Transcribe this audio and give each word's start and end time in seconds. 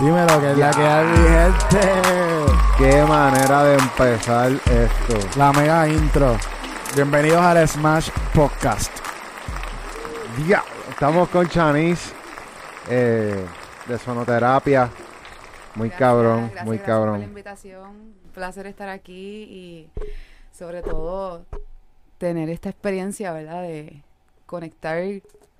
Dímelo, 0.00 0.40
que 0.40 0.50
es 0.50 0.58
la 0.58 0.70
que 0.72 0.82
hay, 0.82 1.06
mi 1.06 1.28
gente. 1.28 1.92
Qué 2.78 3.04
manera 3.04 3.62
de 3.62 3.74
empezar 3.76 4.50
esto. 4.52 5.38
La 5.38 5.52
mega 5.52 5.88
intro. 5.88 6.36
Bienvenidos 6.96 7.40
al 7.40 7.68
Smash 7.68 8.10
Podcast. 8.34 8.90
Ya, 10.48 10.64
estamos 10.90 11.28
con 11.28 11.48
Chanis 11.48 12.12
eh, 12.90 13.46
de 13.86 13.98
sonoterapia. 13.98 14.90
Muy 15.76 15.90
Gracias, 15.90 16.08
cabrón, 16.08 16.40
gracias, 16.40 16.66
muy 16.66 16.76
gracias 16.78 16.96
por 16.96 17.06
la 17.06 17.12
cabrón. 17.12 17.22
invitación. 17.22 17.90
Un 17.90 18.30
placer 18.32 18.66
estar 18.66 18.88
aquí 18.88 19.42
y 19.44 19.90
sobre 20.52 20.82
todo 20.82 21.44
tener 22.18 22.50
esta 22.50 22.68
experiencia, 22.68 23.32
¿verdad? 23.32 23.62
De 23.62 24.02
conectar 24.46 24.98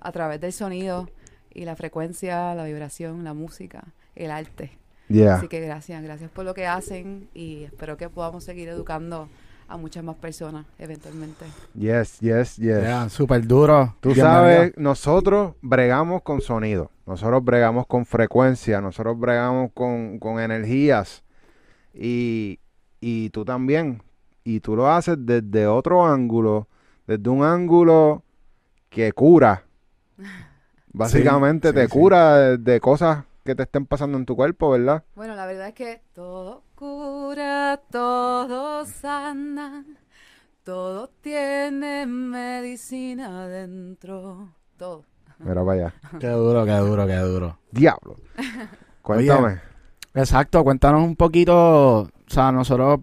a 0.01 0.11
través 0.11 0.41
del 0.41 0.51
sonido 0.51 1.07
y 1.53 1.63
la 1.63 1.77
frecuencia, 1.77 2.53
la 2.53 2.65
vibración, 2.65 3.23
la 3.23 3.33
música, 3.33 3.85
el 4.15 4.31
arte. 4.31 4.71
Yeah. 5.07 5.35
Así 5.35 5.47
que 5.47 5.59
gracias, 5.59 6.01
gracias 6.03 6.31
por 6.31 6.45
lo 6.45 6.53
que 6.53 6.65
hacen 6.65 7.29
y 7.33 7.63
espero 7.63 7.97
que 7.97 8.09
podamos 8.09 8.43
seguir 8.43 8.69
educando 8.69 9.29
a 9.67 9.77
muchas 9.77 10.03
más 10.03 10.15
personas 10.15 10.65
eventualmente. 10.77 11.45
Yes, 11.73 12.19
yes, 12.19 12.57
yes. 12.57 12.81
Yeah, 12.81 13.09
súper 13.09 13.45
duro. 13.45 13.95
Tú 13.99 14.13
sabes, 14.15 14.73
nosotros 14.77 15.53
bregamos 15.61 16.21
con 16.21 16.41
sonido, 16.41 16.91
nosotros 17.05 17.43
bregamos 17.43 17.87
con 17.87 18.05
frecuencia, 18.05 18.81
nosotros 18.81 19.19
bregamos 19.19 19.71
con, 19.73 20.19
con 20.19 20.39
energías 20.39 21.23
y, 21.93 22.59
y 22.99 23.29
tú 23.29 23.45
también. 23.45 24.01
Y 24.43 24.59
tú 24.59 24.75
lo 24.75 24.91
haces 24.91 25.17
desde 25.19 25.65
otro 25.65 26.05
ángulo, 26.05 26.67
desde 27.07 27.29
un 27.29 27.43
ángulo 27.43 28.23
que 28.89 29.11
cura. 29.11 29.63
Básicamente 30.93 31.69
sí, 31.69 31.73
te 31.73 31.85
sí. 31.85 31.89
cura 31.89 32.37
de, 32.37 32.57
de 32.57 32.79
cosas 32.79 33.25
que 33.45 33.53
te 33.53 33.63
estén 33.63 33.85
pasando 33.85 34.17
en 34.17 34.25
tu 34.25 34.35
cuerpo, 34.35 34.71
¿verdad? 34.71 35.03
Bueno, 35.15 35.35
la 35.35 35.45
verdad 35.45 35.67
es 35.67 35.75
que 35.75 36.01
todo 36.13 36.63
cura, 36.73 37.79
todo 37.91 38.85
sana, 38.85 39.85
todo 40.63 41.11
tiene 41.21 42.07
medicina 42.07 43.47
dentro, 43.47 44.49
todo. 44.77 45.05
Mira 45.37 45.63
para 45.63 45.71
allá. 45.73 45.93
Qué 46.19 46.27
duro, 46.29 46.65
qué 46.65 46.71
duro, 46.71 47.05
qué 47.05 47.17
duro. 47.17 47.59
Diablo. 47.71 48.15
Cuéntame. 49.03 49.59
Exacto, 50.15 50.63
cuéntanos 50.63 51.03
un 51.03 51.15
poquito. 51.15 51.99
O 51.99 52.09
sea, 52.25 52.51
nosotros 52.51 53.01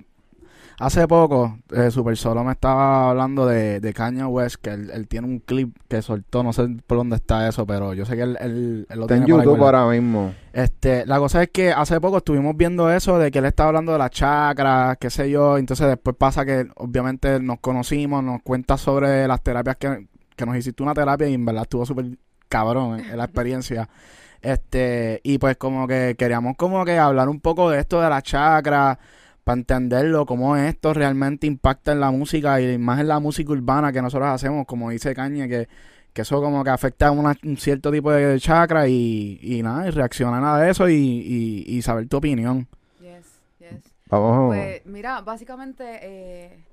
hace 0.78 1.06
poco, 1.08 1.58
eh, 1.70 1.90
Super 1.90 2.16
Solo 2.16 2.42
me 2.44 2.52
estaba 2.52 3.10
hablando 3.10 3.46
de, 3.46 3.80
de 3.80 3.92
Kanye 3.92 4.24
West, 4.24 4.56
que 4.62 4.70
él, 4.70 4.90
él 4.92 5.08
tiene 5.08 5.26
un 5.26 5.38
clip 5.40 5.76
que 5.88 6.02
soltó, 6.02 6.42
no 6.42 6.52
sé 6.52 6.66
por 6.86 6.98
dónde 6.98 7.16
está 7.16 7.48
eso, 7.48 7.66
pero 7.66 7.94
yo 7.94 8.04
sé 8.04 8.16
que 8.16 8.22
él, 8.22 8.36
él- 8.40 8.86
él 8.88 8.96
lo 8.98 9.02
Está 9.04 9.16
en 9.16 9.24
tiene 9.24 9.40
YouTube 9.44 9.64
ahora 9.64 9.86
mismo. 9.90 10.34
Este, 10.52 11.06
la 11.06 11.18
cosa 11.18 11.42
es 11.42 11.50
que 11.50 11.72
hace 11.72 12.00
poco 12.00 12.18
estuvimos 12.18 12.56
viendo 12.56 12.90
eso 12.92 13.18
de 13.18 13.30
que 13.30 13.38
él 13.38 13.44
estaba 13.46 13.68
hablando 13.68 13.92
de 13.92 13.98
las 13.98 14.10
chakras, 14.10 14.96
qué 15.00 15.10
sé 15.10 15.30
yo, 15.30 15.58
entonces 15.58 15.86
después 15.86 16.16
pasa 16.16 16.44
que 16.44 16.66
obviamente 16.76 17.40
nos 17.40 17.60
conocimos, 17.60 18.22
nos 18.22 18.42
cuenta 18.42 18.76
sobre 18.76 19.26
las 19.28 19.42
terapias 19.42 19.76
que, 19.76 20.06
que 20.36 20.46
nos 20.46 20.56
hiciste 20.56 20.82
una 20.82 20.94
terapia 20.94 21.28
y 21.28 21.34
en 21.34 21.44
verdad 21.44 21.62
estuvo 21.62 21.86
súper 21.86 22.06
cabrón 22.48 23.00
en, 23.00 23.06
en 23.10 23.16
la 23.16 23.24
experiencia. 23.24 23.88
Este, 24.40 25.20
y 25.22 25.38
pues 25.38 25.56
como 25.56 25.86
que 25.86 26.16
queríamos 26.18 26.56
como 26.56 26.84
que 26.84 26.98
hablar 26.98 27.28
un 27.28 27.40
poco 27.40 27.70
de 27.70 27.78
esto 27.78 28.00
de 28.00 28.08
las 28.10 28.22
chakras, 28.24 28.98
para 29.44 29.58
entenderlo, 29.58 30.24
cómo 30.26 30.56
esto 30.56 30.94
realmente 30.94 31.46
impacta 31.46 31.92
en 31.92 32.00
la 32.00 32.10
música 32.10 32.60
y 32.60 32.78
más 32.78 33.00
en 33.00 33.08
la 33.08 33.18
música 33.18 33.52
urbana 33.52 33.92
que 33.92 34.00
nosotros 34.02 34.28
hacemos, 34.28 34.66
como 34.66 34.90
dice 34.90 35.14
Caña, 35.14 35.48
que, 35.48 35.68
que 36.12 36.22
eso 36.22 36.40
como 36.40 36.62
que 36.62 36.70
afecta 36.70 37.08
a 37.08 37.10
una- 37.10 37.36
un 37.44 37.56
cierto 37.56 37.90
tipo 37.90 38.12
de 38.12 38.38
chakra 38.38 38.86
y, 38.88 39.38
y 39.42 39.62
nada, 39.62 39.88
y 39.88 39.90
reaccionar 39.90 40.44
a 40.44 40.68
eso 40.70 40.88
y, 40.88 40.94
y, 40.94 41.64
y 41.66 41.82
saber 41.82 42.06
tu 42.08 42.18
opinión. 42.18 42.68
Yes, 43.00 43.40
yes. 43.58 43.82
Vamos. 44.06 44.54
Pues 44.54 44.86
mira, 44.86 45.20
básicamente 45.22 45.84
eh, 46.02 46.64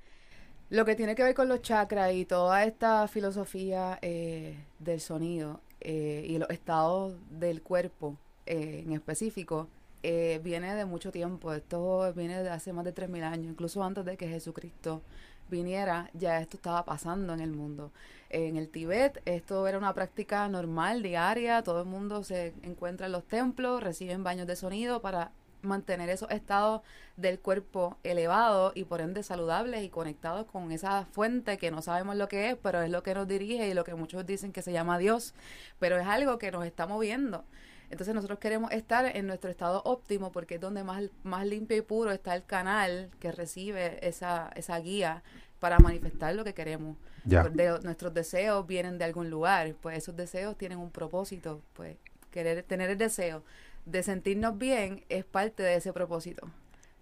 lo 0.69 0.85
que 0.85 0.95
tiene 0.95 1.15
que 1.15 1.23
ver 1.23 1.33
con 1.33 1.47
los 1.49 1.61
chakras 1.63 2.13
y 2.13 2.25
toda 2.25 2.63
esta 2.65 3.07
filosofía 3.07 3.97
eh, 4.03 4.55
del 4.77 4.99
sonido 4.99 5.61
eh, 5.81 6.25
y 6.27 6.37
los 6.37 6.49
estados 6.51 7.15
del 7.31 7.61
cuerpo 7.63 8.17
eh, 8.45 8.83
en 8.85 8.93
específico 8.93 9.67
eh, 10.03 10.39
viene 10.43 10.75
de 10.75 10.85
mucho 10.85 11.11
tiempo. 11.11 11.53
Esto 11.53 12.13
viene 12.13 12.41
de 12.43 12.49
hace 12.49 12.73
más 12.73 12.85
de 12.85 12.93
3.000 12.93 13.23
años, 13.23 13.51
incluso 13.51 13.83
antes 13.83 14.05
de 14.05 14.17
que 14.17 14.27
Jesucristo 14.27 15.01
viniera, 15.49 16.09
ya 16.13 16.39
esto 16.39 16.57
estaba 16.57 16.85
pasando 16.85 17.33
en 17.33 17.39
el 17.39 17.51
mundo. 17.51 17.91
En 18.29 18.57
el 18.57 18.69
Tíbet 18.69 19.21
esto 19.25 19.67
era 19.67 19.77
una 19.77 19.93
práctica 19.93 20.47
normal, 20.47 21.01
diaria, 21.01 21.63
todo 21.63 21.81
el 21.81 21.87
mundo 21.87 22.23
se 22.23 22.53
encuentra 22.61 23.07
en 23.07 23.11
los 23.11 23.23
templos, 23.23 23.81
reciben 23.81 24.23
baños 24.23 24.47
de 24.47 24.55
sonido 24.55 25.01
para 25.01 25.31
mantener 25.61 26.09
esos 26.09 26.31
estados 26.31 26.81
del 27.17 27.39
cuerpo 27.39 27.97
elevados 28.03 28.71
y 28.75 28.85
por 28.85 29.01
ende 29.01 29.23
saludables 29.23 29.83
y 29.83 29.89
conectados 29.89 30.45
con 30.45 30.71
esa 30.71 31.05
fuente 31.11 31.57
que 31.57 31.71
no 31.71 31.81
sabemos 31.81 32.15
lo 32.15 32.27
que 32.27 32.51
es, 32.51 32.57
pero 32.61 32.81
es 32.81 32.89
lo 32.89 33.03
que 33.03 33.13
nos 33.13 33.27
dirige 33.27 33.67
y 33.67 33.73
lo 33.73 33.83
que 33.83 33.95
muchos 33.95 34.25
dicen 34.25 34.53
que 34.53 34.61
se 34.61 34.71
llama 34.71 34.97
Dios, 34.99 35.33
pero 35.79 35.97
es 35.97 36.07
algo 36.07 36.37
que 36.37 36.51
nos 36.51 36.65
está 36.65 36.87
moviendo. 36.87 37.43
Entonces 37.89 38.13
nosotros 38.13 38.39
queremos 38.39 38.71
estar 38.71 39.05
en 39.15 39.25
nuestro 39.27 39.49
estado 39.49 39.81
óptimo 39.83 40.31
porque 40.31 40.55
es 40.55 40.61
donde 40.61 40.83
más, 40.83 41.03
más 41.23 41.45
limpio 41.45 41.75
y 41.77 41.81
puro 41.81 42.11
está 42.11 42.35
el 42.35 42.45
canal 42.45 43.09
que 43.19 43.31
recibe 43.31 44.05
esa, 44.07 44.51
esa 44.55 44.77
guía 44.79 45.23
para 45.59 45.79
manifestar 45.79 46.35
lo 46.35 46.43
que 46.43 46.53
queremos. 46.53 46.97
Ya. 47.25 47.43
De- 47.49 47.79
nuestros 47.81 48.13
deseos 48.13 48.65
vienen 48.67 48.97
de 48.97 49.05
algún 49.05 49.29
lugar, 49.29 49.73
pues 49.81 49.97
esos 49.97 50.15
deseos 50.15 50.57
tienen 50.57 50.77
un 50.77 50.91
propósito, 50.91 51.61
pues 51.73 51.97
querer 52.31 52.63
tener 52.63 52.89
el 52.91 52.97
deseo 52.97 53.43
de 53.85 54.03
sentirnos 54.03 54.57
bien 54.57 55.03
es 55.09 55.25
parte 55.25 55.63
de 55.63 55.75
ese 55.75 55.91
propósito. 55.91 56.47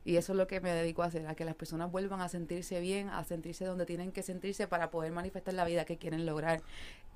Y 0.06 0.16
eso 0.16 0.32
es 0.32 0.38
lo 0.38 0.48
que 0.48 0.62
me 0.62 0.72
dedico 0.72 1.04
a 1.04 1.08
hacer, 1.08 1.28
a 1.28 1.36
que 1.36 1.44
las 1.44 1.56
personas 1.56 1.92
vuelvan 1.92 2.22
a 2.22 2.30
sentirse 2.30 2.80
bien, 2.80 3.10
a 3.10 3.26
sentirse 3.26 3.66
donde 3.66 3.86
tienen 3.86 4.14
que 4.14 4.24
sentirse 4.24 4.66
para 4.66 4.90
poder 4.90 5.12
manifestar 5.12 5.54
la 5.54 5.66
vida 5.66 5.84
que 5.84 5.98
quieren 5.98 6.26
lograr, 6.26 6.62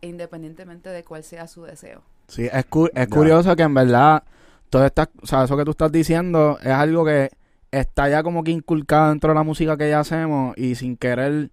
independientemente 0.02 0.90
de 0.90 1.03
cuál 1.06 1.24
sea 1.24 1.48
su 1.48 1.64
deseo. 1.64 2.03
Sí, 2.31 2.47
es, 2.52 2.66
cu- 2.66 2.90
es 2.94 3.08
curioso 3.08 3.56
que 3.56 3.64
en 3.64 3.74
verdad 3.74 4.24
todo 4.69 4.86
esta, 4.86 5.09
o 5.22 5.25
sea, 5.28 5.44
eso 5.44 5.58
que 5.58 5.66
tú 5.66 5.72
estás 5.72 5.92
diciendo 5.92 6.58
es 6.62 6.68
algo 6.72 7.03
que 7.06 7.30
está 7.72 8.08
ya 8.09 8.24
como 8.24 8.44
que 8.44 8.52
inculcado 8.52 9.09
dentro 9.09 9.30
de 9.30 9.36
la 9.36 9.44
música 9.44 9.75
que 9.78 9.90
ya 9.90 10.00
hacemos 10.00 10.58
y 10.58 10.75
sin 10.75 10.96
querer 10.97 11.50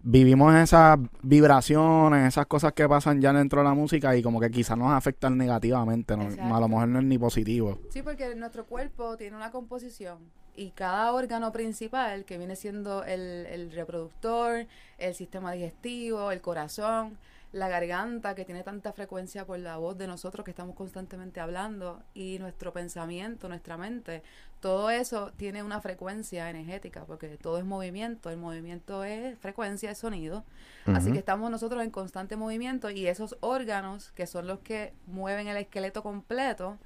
vivimos 0.00 0.54
esas 0.54 0.98
vibraciones, 1.22 2.28
esas 2.28 2.46
cosas 2.46 2.72
que 2.72 2.88
pasan 2.88 3.20
ya 3.20 3.32
dentro 3.32 3.60
de 3.60 3.64
la 3.68 3.74
música 3.74 4.16
y 4.16 4.22
como 4.22 4.40
que 4.40 4.50
quizás 4.50 4.78
nos 4.78 4.92
afectan 4.92 5.36
negativamente, 5.36 6.16
¿no? 6.16 6.28
A 6.54 6.60
lo 6.60 6.68
mejor 6.68 6.88
no 6.88 6.98
es 7.00 7.04
ni 7.04 7.18
positivo. 7.18 7.78
Sí, 7.90 8.02
porque 8.02 8.34
nuestro 8.36 8.66
cuerpo 8.66 9.16
tiene 9.16 9.36
una 9.36 9.50
composición 9.50 10.18
y 10.54 10.70
cada 10.70 11.12
órgano 11.12 11.52
principal, 11.52 12.24
que 12.24 12.38
viene 12.38 12.56
siendo 12.56 13.04
el, 13.04 13.46
el 13.46 13.72
reproductor, 13.72 14.66
el 14.98 15.14
sistema 15.14 15.52
digestivo, 15.52 16.30
el 16.30 16.40
corazón, 16.40 17.18
la 17.52 17.68
garganta, 17.68 18.34
que 18.34 18.44
tiene 18.44 18.62
tanta 18.62 18.92
frecuencia 18.92 19.46
por 19.46 19.58
la 19.58 19.76
voz 19.76 19.96
de 19.96 20.06
nosotros 20.06 20.44
que 20.44 20.50
estamos 20.50 20.74
constantemente 20.74 21.40
hablando, 21.40 22.02
y 22.14 22.38
nuestro 22.38 22.72
pensamiento, 22.72 23.48
nuestra 23.48 23.76
mente, 23.76 24.22
todo 24.60 24.90
eso 24.90 25.32
tiene 25.36 25.62
una 25.62 25.80
frecuencia 25.80 26.50
energética, 26.50 27.04
porque 27.04 27.28
todo 27.36 27.58
es 27.58 27.64
movimiento, 27.64 28.30
el 28.30 28.36
movimiento 28.36 29.04
es 29.04 29.38
frecuencia, 29.38 29.90
es 29.90 29.98
sonido. 29.98 30.44
Así 30.86 31.12
que 31.12 31.18
estamos 31.18 31.50
nosotros 31.50 31.82
en 31.82 31.90
constante 31.90 32.36
movimiento 32.36 32.90
y 32.90 33.06
esos 33.06 33.36
órganos, 33.40 34.12
que 34.12 34.26
son 34.26 34.46
los 34.46 34.60
que 34.60 34.92
mueven 35.06 35.48
el 35.48 35.56
esqueleto 35.56 36.02
completo, 36.02 36.78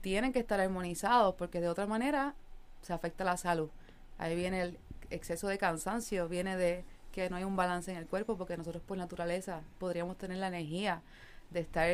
tienen 0.00 0.32
que 0.32 0.38
estar 0.38 0.60
armonizados 0.60 1.34
porque 1.34 1.60
de 1.60 1.68
otra 1.68 1.86
manera 1.86 2.34
se 2.82 2.92
afecta 2.92 3.24
la 3.24 3.36
salud. 3.36 3.70
Ahí 4.16 4.36
viene 4.36 4.62
el 4.62 4.78
exceso 5.10 5.48
de 5.48 5.58
cansancio, 5.58 6.28
viene 6.28 6.56
de 6.56 6.84
que 7.18 7.30
no 7.30 7.34
hay 7.36 7.42
un 7.44 7.56
balance 7.56 7.90
en 7.90 7.96
el 7.96 8.06
cuerpo 8.06 8.36
porque 8.36 8.56
nosotros 8.56 8.80
por 8.86 8.96
naturaleza 8.96 9.60
podríamos 9.78 10.16
tener 10.16 10.38
la 10.38 10.46
energía 10.48 11.02
de 11.50 11.60
estar 11.60 11.88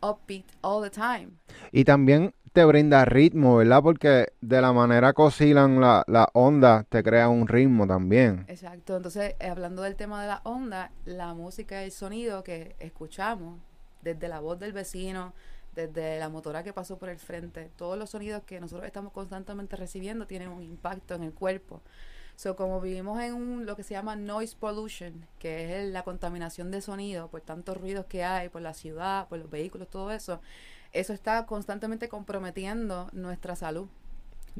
upbeat 0.00 0.44
all 0.62 0.82
the 0.82 0.90
time. 0.90 1.28
Y 1.70 1.84
también 1.84 2.34
te 2.52 2.64
brinda 2.64 3.04
ritmo, 3.04 3.56
¿verdad? 3.58 3.80
Porque 3.80 4.32
de 4.40 4.60
la 4.60 4.72
manera 4.72 5.12
que 5.12 5.22
oscilan 5.22 5.80
la- 5.80 6.02
las 6.08 6.26
ondas 6.32 6.84
te 6.88 7.02
crea 7.04 7.28
un 7.28 7.46
ritmo 7.46 7.86
también. 7.86 8.44
Exacto, 8.48 8.96
entonces 8.96 9.36
eh, 9.38 9.46
hablando 9.48 9.82
del 9.82 9.94
tema 9.94 10.20
de 10.20 10.28
la 10.28 10.40
onda, 10.42 10.90
la 11.04 11.32
música 11.34 11.80
y 11.82 11.84
el 11.86 11.92
sonido 11.92 12.42
que 12.42 12.74
escuchamos, 12.80 13.60
desde 14.02 14.26
la 14.26 14.40
voz 14.40 14.58
del 14.58 14.72
vecino, 14.72 15.32
desde 15.76 16.18
la 16.18 16.28
motora 16.28 16.64
que 16.64 16.72
pasó 16.72 16.98
por 16.98 17.08
el 17.08 17.18
frente, 17.18 17.70
todos 17.76 17.96
los 17.96 18.10
sonidos 18.10 18.42
que 18.44 18.60
nosotros 18.60 18.84
estamos 18.86 19.12
constantemente 19.12 19.76
recibiendo 19.76 20.26
tienen 20.26 20.48
un 20.48 20.62
impacto 20.62 21.14
en 21.14 21.22
el 21.22 21.32
cuerpo. 21.32 21.80
So, 22.36 22.56
como 22.56 22.80
vivimos 22.80 23.20
en 23.20 23.34
un, 23.34 23.66
lo 23.66 23.76
que 23.76 23.82
se 23.82 23.94
llama 23.94 24.16
noise 24.16 24.56
pollution, 24.58 25.26
que 25.38 25.80
es 25.80 25.92
la 25.92 26.02
contaminación 26.02 26.70
de 26.70 26.80
sonido 26.80 27.28
por 27.28 27.40
tantos 27.40 27.76
ruidos 27.76 28.06
que 28.06 28.24
hay, 28.24 28.48
por 28.48 28.62
la 28.62 28.74
ciudad, 28.74 29.28
por 29.28 29.38
los 29.38 29.50
vehículos, 29.50 29.88
todo 29.88 30.10
eso, 30.10 30.40
eso 30.92 31.12
está 31.12 31.46
constantemente 31.46 32.08
comprometiendo 32.08 33.08
nuestra 33.12 33.56
salud. 33.56 33.88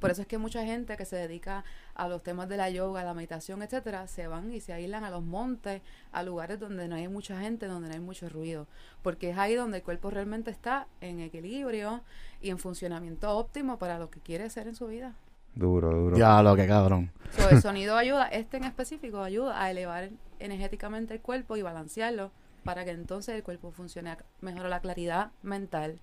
Por 0.01 0.11
eso 0.11 0.23
es 0.23 0.27
que 0.27 0.39
mucha 0.39 0.65
gente 0.65 0.97
que 0.97 1.05
se 1.05 1.17
dedica 1.17 1.65
a 1.95 2.09
los 2.09 2.23
temas 2.23 2.49
de 2.49 2.57
la 2.57 2.71
yoga, 2.71 3.05
la 3.05 3.15
meditación, 3.15 3.63
etcétera, 3.63 4.09
se 4.09 4.27
van 4.27 4.53
y 4.53 4.61
se 4.61 4.73
aíslan 4.73 5.05
a 5.05 5.11
los 5.11 5.23
montes, 5.23 5.83
a 6.13 6.23
lugares 6.23 6.59
donde 6.59 6.89
no 6.89 6.97
hay 6.97 7.09
mucha 7.09 7.39
gente, 7.41 7.67
donde 7.67 7.89
no 7.89 7.95
hay 7.95 8.01
mucho 8.01 8.29
ruido, 8.29 8.67
porque 9.03 9.31
es 9.31 9.39
ahí 9.39 9.55
donde 9.55 9.79
el 9.79 9.83
cuerpo 9.83 10.11
realmente 10.11 10.51
está 10.51 10.87
en 11.01 11.21
equilibrio 11.21 12.03
y 12.41 12.51
en 12.51 12.59
funcionamiento 12.59 13.37
óptimo 13.37 13.79
para 13.79 13.99
lo 13.99 14.11
que 14.11 14.21
quiere 14.21 14.49
ser 14.49 14.67
en 14.67 14.75
su 14.75 14.87
vida. 14.87 15.15
Duro, 15.55 15.91
duro. 15.91 16.17
Ya, 16.17 16.43
lo 16.43 16.57
que 16.57 16.67
cabrón. 16.67 17.13
So, 17.37 17.49
el 17.49 17.61
sonido 17.63 17.97
ayuda, 17.97 18.27
este 18.29 18.57
en 18.57 18.65
específico 18.65 19.23
ayuda 19.23 19.63
a 19.63 19.71
elevar 19.71 20.11
energéticamente 20.39 21.15
el 21.15 21.21
cuerpo 21.21 21.57
y 21.57 21.63
balancearlo 21.63 22.31
para 22.65 22.85
que 22.85 22.91
entonces 22.91 23.35
el 23.35 23.43
cuerpo 23.43 23.71
funcione, 23.71 24.17
mejora 24.41 24.69
la 24.69 24.81
claridad 24.81 25.33
mental, 25.43 25.99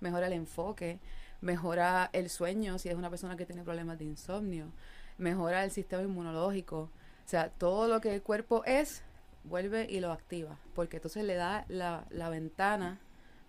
mejora 0.00 0.26
el 0.26 0.32
enfoque, 0.32 1.00
mejora 1.40 2.10
el 2.12 2.30
sueño 2.30 2.78
si 2.78 2.88
es 2.88 2.94
una 2.94 3.10
persona 3.10 3.36
que 3.36 3.46
tiene 3.46 3.62
problemas 3.62 3.98
de 3.98 4.04
insomnio, 4.04 4.72
mejora 5.18 5.64
el 5.64 5.70
sistema 5.70 6.02
inmunológico, 6.02 6.78
o 7.24 7.28
sea, 7.28 7.50
todo 7.50 7.88
lo 7.88 8.00
que 8.00 8.14
el 8.14 8.22
cuerpo 8.22 8.64
es, 8.64 9.02
vuelve 9.44 9.86
y 9.88 10.00
lo 10.00 10.12
activa, 10.12 10.58
porque 10.74 10.96
entonces 10.96 11.24
le 11.24 11.34
da 11.34 11.64
la, 11.68 12.06
la 12.10 12.28
ventana 12.28 13.00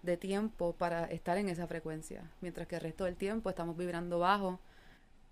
de 0.04 0.18
tiempo 0.18 0.74
para 0.74 1.06
estar 1.06 1.38
en 1.38 1.50
esa 1.50 1.68
frecuencia, 1.68 2.30
mientras 2.42 2.68
que 2.68 2.76
el 2.76 2.82
resto 2.82 3.06
del 3.06 3.16
tiempo 3.16 3.50
estamos 3.50 3.76
vibrando 3.76 4.20
bajo, 4.20 4.60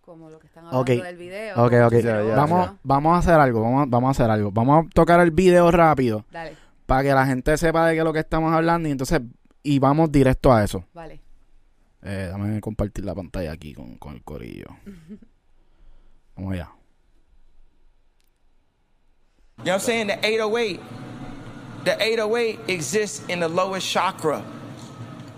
como 0.06 0.30
lo 0.30 0.38
que 0.40 0.48
están 0.48 0.66
hablando 0.66 0.82
Ok. 0.82 1.04
del 1.04 1.18
video. 1.18 1.56
Ok, 1.66 1.74
ok. 1.86 1.94
Ya, 1.94 2.24
ya, 2.24 2.36
vamos, 2.36 2.68
ya. 2.68 2.78
vamos 2.84 3.16
a 3.16 3.20
hacer 3.20 3.40
algo. 3.40 3.62
Vamos, 3.62 3.90
vamos 3.90 4.08
a 4.08 4.12
hacer 4.12 4.30
algo. 4.32 4.52
Vamos 4.52 4.86
a 4.86 4.90
tocar 4.94 5.20
el 5.22 5.32
video 5.32 5.72
rápido 5.72 6.26
Dale, 6.32 6.58
para 6.86 7.04
que 7.04 7.14
la 7.14 7.26
gente 7.26 7.58
sepa 7.58 7.88
de 7.88 7.94
qué 7.94 8.00
es 8.00 8.04
lo 8.04 8.12
que 8.14 8.20
estamos 8.20 8.54
hablando 8.54 8.90
y 8.90 8.92
entonces 8.92 9.22
y 9.64 9.80
vamos 9.80 10.12
directo 10.12 10.52
a 10.54 10.64
eso. 10.64 10.84
vale. 10.94 11.22
Eh, 12.06 12.28
dame 12.30 12.60
compartir 12.60 13.06
la 13.06 13.16
pantalla 13.16 13.54
aquí 13.54 13.74
con, 13.74 13.96
con 13.98 14.14
el 14.16 14.24
corillo. 14.24 14.66
Vamos 16.36 16.54
allá. 16.54 16.70
You 19.60 19.64
know 19.66 19.74
what 19.74 19.74
I'm 19.76 19.80
saying? 19.80 20.08
The 20.08 20.20
808, 20.26 20.80
the 21.86 21.96
808 22.04 22.60
exists 22.68 23.24
in 23.30 23.40
the 23.40 23.48
lowest 23.48 23.88
chakra 23.90 24.44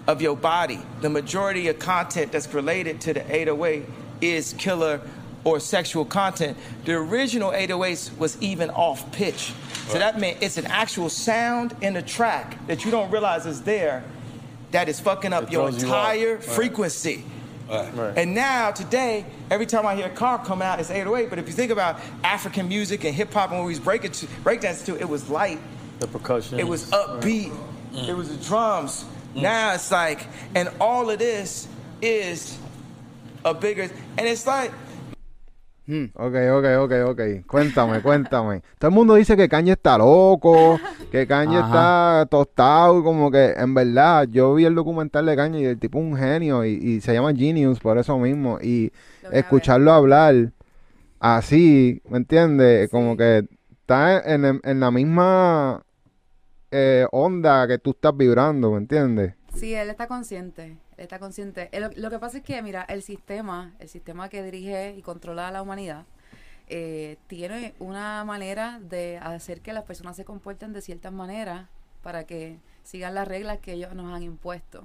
of 0.08 0.22
your 0.22 0.36
body. 0.36 0.80
The 1.02 1.10
majority 1.10 1.68
of 1.68 1.78
content 1.78 2.32
that's 2.32 2.52
related 2.54 3.00
to 3.02 3.14
the 3.14 3.22
808 3.32 3.84
is 4.32 4.54
killer 4.58 5.02
or 5.44 5.60
sexual 5.60 6.06
content. 6.06 6.58
The 6.86 6.94
original 6.94 7.52
808s 7.52 8.18
was 8.18 8.42
even 8.42 8.70
off 8.72 9.12
pitch. 9.12 9.54
So 9.88 10.00
that 10.00 10.20
meant 10.20 10.40
it's 10.42 10.58
an 10.58 10.66
actual 10.66 11.10
sound 11.10 11.76
in 11.82 11.94
the 11.94 12.02
track 12.02 12.58
that 12.68 12.84
you 12.84 12.92
don't 12.92 13.12
realize 13.12 13.46
is 13.46 13.62
there 13.62 14.04
that 14.72 14.90
is 14.90 15.00
fucking 15.00 15.32
up 15.32 15.44
It 15.44 15.52
your 15.52 15.70
throws 15.70 15.82
you 15.84 15.88
entire 15.88 16.36
Right. 16.36 16.44
frequency. 16.44 17.24
Right. 17.70 18.14
And 18.18 18.34
now 18.36 18.72
today, 18.72 19.26
every 19.50 19.66
time 19.66 19.86
I 19.86 19.96
hear 19.96 20.06
a 20.08 20.10
car 20.10 20.38
come 20.44 20.62
out, 20.62 20.80
it's 20.80 20.90
808. 20.92 21.30
But 21.30 21.40
if 21.40 21.48
you 21.48 21.54
think 21.54 21.72
about 21.72 22.00
African 22.24 22.68
music 22.68 23.04
and 23.04 23.14
hip 23.16 23.32
hop 23.34 23.50
and 23.52 23.60
what 23.60 23.66
we 23.66 23.72
was 23.74 23.80
breaking 23.80 24.12
to 24.12 24.26
breakdance 24.44 24.86
to, 24.86 24.96
it 25.00 25.08
was 25.08 25.30
light, 25.30 25.60
The 26.00 26.08
percussion. 26.08 26.60
it 26.60 26.68
was 26.68 26.90
upbeat, 26.92 27.52
it 28.08 28.16
was 28.16 28.30
the 28.36 28.44
drums. 28.44 29.06
Mm. 29.36 29.42
Now 29.44 29.74
it's 29.74 29.92
like, 29.92 30.28
and 30.56 30.70
all 30.80 31.10
of 31.10 31.18
this 31.20 31.68
is 32.02 32.58
a 33.46 33.54
bigger, 33.54 33.90
and 34.18 34.28
it's 34.28 34.46
like 34.46 34.72
Ok, 36.16 36.36
ok, 36.52 36.66
ok, 36.80 36.92
ok. 37.10 37.22
Cuéntame, 37.46 38.02
cuéntame. 38.02 38.64
Todo 38.80 38.90
el 38.90 38.96
mundo 38.96 39.14
dice 39.14 39.38
que 39.38 39.48
Kanye 39.48 39.74
está 39.74 40.00
loco, 40.00 40.80
que 41.12 41.28
Kanye 41.28 41.60
Ajá. 41.60 41.66
está 41.66 42.26
tostado, 42.28 43.04
como 43.04 43.30
que 43.30 43.52
en 43.52 43.76
verdad 43.76 44.28
yo 44.28 44.56
vi 44.56 44.66
el 44.66 44.74
documental 44.74 45.28
de 45.28 45.36
Kanye 45.36 45.62
y 45.62 45.66
el 45.66 45.78
tipo 45.78 46.00
es 46.00 46.06
un 46.06 46.18
genio 46.18 46.66
y, 46.66 46.72
y 46.72 47.02
se 47.02 47.14
llama 47.14 47.36
Genius 47.36 47.80
por 47.80 48.00
eso 48.00 48.18
mismo. 48.18 48.58
Y 48.60 48.92
escucharlo 49.32 49.92
hablar 49.94 50.52
así, 51.20 52.02
¿me 52.10 52.18
entiendes? 52.18 52.90
Como 52.90 53.16
que 53.16 53.48
está 53.82 54.22
en, 54.22 54.60
en 54.64 54.80
la 54.80 54.90
misma 54.90 55.84
eh, 56.72 57.06
onda 57.12 57.68
que 57.68 57.78
tú 57.78 57.92
estás 57.92 58.18
vibrando, 58.18 58.72
¿me 58.72 58.80
entiendes? 58.80 59.36
Sí, 59.54 59.76
él 59.76 59.92
está 59.92 60.08
consciente, 60.08 60.78
está 60.98 61.20
consciente. 61.20 61.70
Él- 61.72 61.92
lo 61.96 62.10
que 62.10 62.20
pasa 62.20 62.38
es 62.38 62.44
que, 62.44 62.62
mira, 62.62 62.84
el 62.84 63.02
sistema, 63.02 63.74
el 63.80 63.90
sistema 63.90 64.30
que 64.30 64.44
dirige 64.44 64.96
y 64.96 65.02
controla 65.02 65.48
a 65.48 65.52
la 65.52 65.62
humanidad, 65.62 66.06
eh, 66.68 67.18
tiene 67.28 67.76
una 67.80 68.24
manera 68.24 68.80
de 68.80 69.18
hacer 69.20 69.62
que 69.62 69.74
las 69.74 69.84
personas 69.84 70.16
se 70.16 70.26
comporten 70.26 70.74
de 70.74 70.82
ciertas 70.82 71.14
maneras 71.14 71.68
para 72.02 72.26
que 72.26 72.60
sigan 72.84 73.14
las 73.16 73.28
reglas 73.28 73.60
que 73.60 73.74
ellos 73.74 73.94
nos 73.94 74.14
han 74.14 74.24
impuesto, 74.24 74.84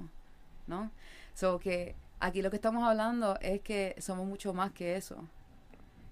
¿no? 0.67 0.91
So 1.33 1.59
que 1.59 1.95
aquí 2.19 2.41
lo 2.41 2.49
que 2.49 2.57
estamos 2.57 2.83
hablando 2.83 3.37
es 3.41 3.61
que 3.61 3.95
somos 3.99 4.27
mucho 4.27 4.53
más 4.53 4.71
que 4.71 4.95
eso, 4.95 5.23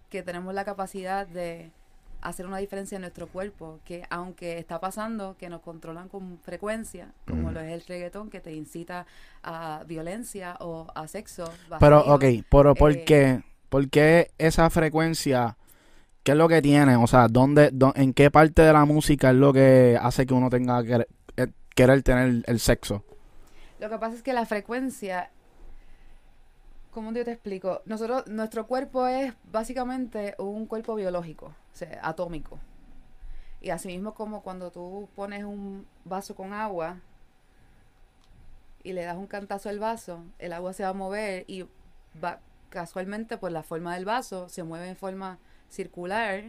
que 0.10 0.24
tenemos 0.24 0.54
la 0.54 0.66
capacidad 0.66 1.28
de 1.28 1.72
hacer 2.22 2.46
una 2.46 2.58
diferencia 2.58 2.96
en 2.96 3.02
nuestro 3.02 3.28
cuerpo, 3.28 3.80
que 3.86 4.04
aunque 4.10 4.58
está 4.58 4.80
pasando, 4.80 5.36
que 5.38 5.50
nos 5.50 5.62
controlan 5.62 6.10
con 6.10 6.40
frecuencia, 6.40 7.14
como 7.28 7.44
Ujú. 7.44 7.52
lo 7.52 7.60
es 7.62 7.72
el 7.72 7.82
reggaetón, 7.88 8.30
que 8.30 8.40
te 8.42 8.54
incita 8.54 9.06
a 9.44 9.84
violencia 9.88 10.58
o 10.60 10.88
a 10.96 11.08
sexo. 11.08 11.60
Pero, 11.80 12.00
ok, 12.14 12.24
pero 12.50 12.76
¿por 12.76 12.92
eh, 12.92 13.04
qué? 13.06 13.42
¿Por 13.70 13.90
qué 13.90 14.32
esa 14.38 14.70
frecuencia? 14.70 15.58
¿Qué 16.24 16.34
es 16.34 16.38
lo 16.38 16.48
que 16.50 16.62
tiene? 16.62 16.96
O 16.98 17.08
sea, 17.08 17.28
¿dónde, 17.30 17.72
dó- 17.72 17.94
¿en 17.96 18.14
qué 18.14 18.32
parte 18.32 18.62
de 18.64 18.74
la 18.74 18.86
música 18.86 19.32
es 19.32 19.38
lo 19.38 19.54
que 19.54 19.98
hace 20.02 20.26
que 20.26 20.34
uno 20.34 20.50
tenga 20.50 20.84
que 20.84 21.06
querer 21.76 22.04
tener 22.04 22.44
el 22.48 22.60
sexo? 22.60 23.04
Lo 23.80 23.90
que 23.90 23.98
pasa 23.98 24.16
es 24.16 24.24
que 24.24 24.34
la 24.34 24.46
frecuencia, 24.46 25.32
¿cómo 26.92 27.12
yo 27.12 27.24
te 27.24 27.32
explico? 27.32 27.82
Nosotros, 27.86 28.28
nuestro 28.28 28.68
cuerpo 28.68 29.08
es 29.08 29.34
básicamente 29.52 30.36
un 30.38 30.66
cuerpo 30.66 30.96
biológico, 30.96 31.48
o 31.48 31.76
sea, 31.76 32.00
atómico. 32.04 32.60
Y 33.62 33.72
así 33.72 33.88
mismo 33.90 34.14
como 34.14 34.42
cuando 34.42 34.72
tú 34.72 35.10
pones 35.16 35.44
un 35.44 35.86
vaso 36.06 36.36
con 36.36 36.54
agua 36.54 36.98
y 38.84 38.94
le 38.94 39.04
das 39.04 39.18
un 39.18 39.28
cantazo 39.28 39.70
al 39.70 39.80
vaso, 39.80 40.24
el 40.40 40.54
agua 40.54 40.74
se 40.74 40.84
va 40.84 40.90
a 40.90 40.94
mover 40.94 41.44
y 41.48 41.66
va 42.24 42.40
casualmente 42.70 43.38
por 43.38 43.52
la 43.52 43.64
forma 43.64 43.96
del 43.96 44.06
vaso 44.06 44.48
se 44.48 44.64
mueve 44.64 44.90
en 44.90 44.96
forma 44.96 45.40
circular 45.70 46.44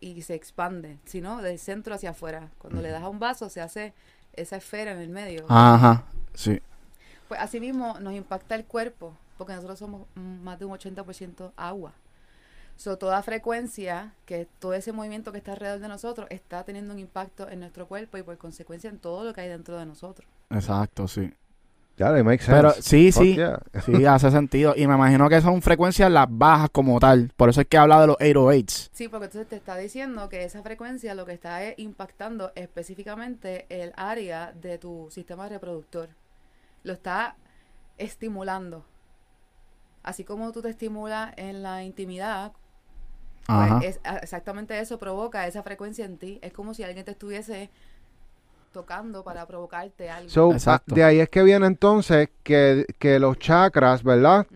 y 0.00 0.22
se 0.22 0.34
expande, 0.34 0.98
sino 1.04 1.40
del 1.42 1.58
centro 1.58 1.94
hacia 1.94 2.10
afuera. 2.10 2.50
Cuando 2.58 2.82
le 2.82 2.90
das 2.90 3.02
a 3.02 3.08
un 3.08 3.18
vaso 3.18 3.48
se 3.48 3.60
hace 3.60 3.94
esa 4.34 4.56
esfera 4.56 4.92
en 4.92 4.98
el 4.98 5.08
medio. 5.08 5.46
Ajá, 5.48 6.04
sí. 6.34 6.60
Pues 7.28 7.40
así 7.40 7.58
mismo 7.58 7.98
nos 8.00 8.12
impacta 8.12 8.54
el 8.54 8.64
cuerpo, 8.64 9.16
porque 9.36 9.54
nosotros 9.54 9.78
somos 9.78 10.06
más 10.14 10.58
de 10.58 10.64
un 10.64 10.72
80% 10.72 11.52
agua. 11.56 11.92
So, 12.76 12.98
toda 12.98 13.22
frecuencia, 13.22 14.14
que 14.26 14.48
todo 14.58 14.74
ese 14.74 14.92
movimiento 14.92 15.30
que 15.30 15.38
está 15.38 15.52
alrededor 15.52 15.80
de 15.80 15.88
nosotros, 15.88 16.26
está 16.30 16.64
teniendo 16.64 16.92
un 16.92 16.98
impacto 16.98 17.48
en 17.48 17.60
nuestro 17.60 17.86
cuerpo 17.86 18.18
y 18.18 18.22
por 18.22 18.36
consecuencia 18.36 18.90
en 18.90 18.98
todo 18.98 19.24
lo 19.24 19.32
que 19.32 19.42
hay 19.42 19.48
dentro 19.48 19.78
de 19.78 19.86
nosotros. 19.86 20.28
Exacto, 20.50 21.06
sí. 21.06 21.32
Ya, 21.96 22.10
le 22.10 22.24
makes 22.24 22.44
sense. 22.44 22.56
Pero 22.56 22.72
sí, 22.72 23.12
Fuck 23.12 23.22
sí. 23.22 23.34
yeah. 23.36 23.60
Sí, 23.84 24.04
hace 24.04 24.30
sentido. 24.30 24.74
Y 24.76 24.86
me 24.88 24.94
imagino 24.94 25.28
que 25.28 25.40
son 25.40 25.62
frecuencias 25.62 26.10
las 26.10 26.26
bajas 26.28 26.70
como 26.72 26.98
tal. 26.98 27.30
Por 27.36 27.48
eso 27.48 27.60
es 27.60 27.68
que 27.68 27.78
habla 27.78 28.00
de 28.00 28.08
los 28.08 28.16
808s. 28.16 28.90
Sí, 28.92 29.08
porque 29.08 29.26
entonces 29.26 29.48
te 29.48 29.56
está 29.56 29.76
diciendo 29.76 30.28
que 30.28 30.42
esa 30.42 30.60
frecuencia 30.62 31.14
lo 31.14 31.24
que 31.24 31.32
está 31.32 31.62
es 31.62 31.78
impactando 31.78 32.50
específicamente 32.56 33.66
el 33.68 33.92
área 33.96 34.52
de 34.52 34.78
tu 34.78 35.06
sistema 35.10 35.48
reproductor. 35.48 36.08
Lo 36.82 36.92
está 36.92 37.36
estimulando. 37.96 38.84
Así 40.04 40.22
como 40.22 40.52
tú 40.52 40.62
te 40.62 40.68
estimulas 40.68 41.32
en 41.36 41.62
la 41.64 41.82
intimidad, 41.82 42.52
pues 43.46 43.84
es- 43.84 44.00
exactamente 44.22 44.78
eso 44.78 44.98
provoca 44.98 45.46
esa 45.46 45.62
frecuencia 45.62 46.04
en 46.04 46.18
ti. 46.18 46.38
Es 46.42 46.52
como 46.52 46.74
si 46.74 46.82
alguien 46.84 47.04
te 47.04 47.10
estuviese 47.10 47.70
tocando 48.72 49.22
para 49.22 49.46
provocarte 49.46 50.10
algo. 50.10 50.28
So, 50.28 50.52
Exacto. 50.52 50.94
de 50.94 51.04
ahí 51.04 51.20
es 51.20 51.28
que 51.28 51.42
viene 51.42 51.66
entonces 51.66 52.28
que, 52.42 52.86
que 52.98 53.18
los 53.18 53.38
chakras, 53.38 54.02
¿verdad? 54.02 54.46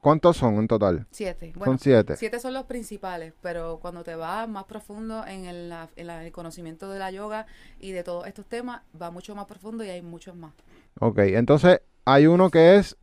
¿Cuántos 0.00 0.36
son 0.36 0.56
en 0.56 0.66
total? 0.66 1.06
Siete. 1.12 1.52
Bueno, 1.54 1.72
son 1.72 1.78
siete. 1.78 2.16
siete 2.16 2.40
son 2.40 2.54
los 2.54 2.64
principales, 2.64 3.32
pero 3.40 3.78
cuando 3.80 4.02
te 4.02 4.16
vas 4.16 4.48
más 4.48 4.64
profundo 4.64 5.24
en 5.26 5.44
el, 5.46 5.72
en 5.94 6.06
la- 6.08 6.26
el 6.26 6.32
conocimiento 6.32 6.90
de 6.90 6.98
la 6.98 7.12
yoga 7.12 7.46
y 7.78 7.92
de 7.92 8.02
todos 8.02 8.26
estos 8.26 8.46
temas, 8.46 8.82
va 9.00 9.10
mucho 9.12 9.34
más 9.36 9.46
profundo 9.46 9.84
y 9.84 9.90
hay 9.90 10.02
muchos 10.02 10.34
más. 10.34 10.52
Ok, 10.98 11.18
entonces 11.20 11.80
hay 12.04 12.26
uno 12.26 12.50
que 12.50 12.76
es 12.76 12.96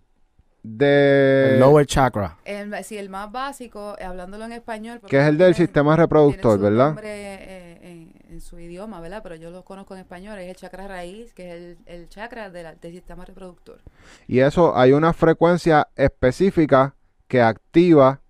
de... 0.63 1.53
el 1.53 1.59
lower 1.59 1.85
chakra. 1.85 2.37
El, 2.45 2.73
sí, 2.83 2.97
el 2.97 3.09
más 3.09 3.31
básico, 3.31 3.95
hablándolo 4.03 4.45
en 4.45 4.51
español. 4.53 5.01
que 5.07 5.17
es 5.19 5.23
el 5.27 5.37
del 5.37 5.53
tiene- 5.53 5.67
sistema 5.67 5.91
tiene 5.93 6.03
reproductor, 6.03 6.57
su 6.57 6.63
¿verdad? 6.63 6.85
nombre, 6.87 7.09
eh, 7.09 7.79
en, 7.81 8.13
en 8.33 8.41
su 8.41 8.59
idioma, 8.59 8.99
¿verdad? 9.01 9.21
Pero 9.23 9.35
yo 9.35 9.51
lo 9.51 9.63
conozco 9.63 9.93
en 9.95 10.01
español. 10.01 10.37
Es 10.39 10.49
el 10.49 10.55
chakra 10.55 10.87
raíz, 10.87 11.33
que 11.33 11.49
es 11.49 11.55
el, 11.55 11.77
el 11.85 12.09
chakra 12.09 12.49
de 12.49 12.63
la- 12.63 12.75
del 12.75 12.91
sistema 12.91 13.25
reproductor. 13.25 13.81
Y 14.27 14.39
eso 14.39 14.75
hay 14.77 14.91
una 14.91 15.13
frecuencia 15.13 15.87
específica 15.95 16.95
que 17.27 17.41
activa 17.41 18.21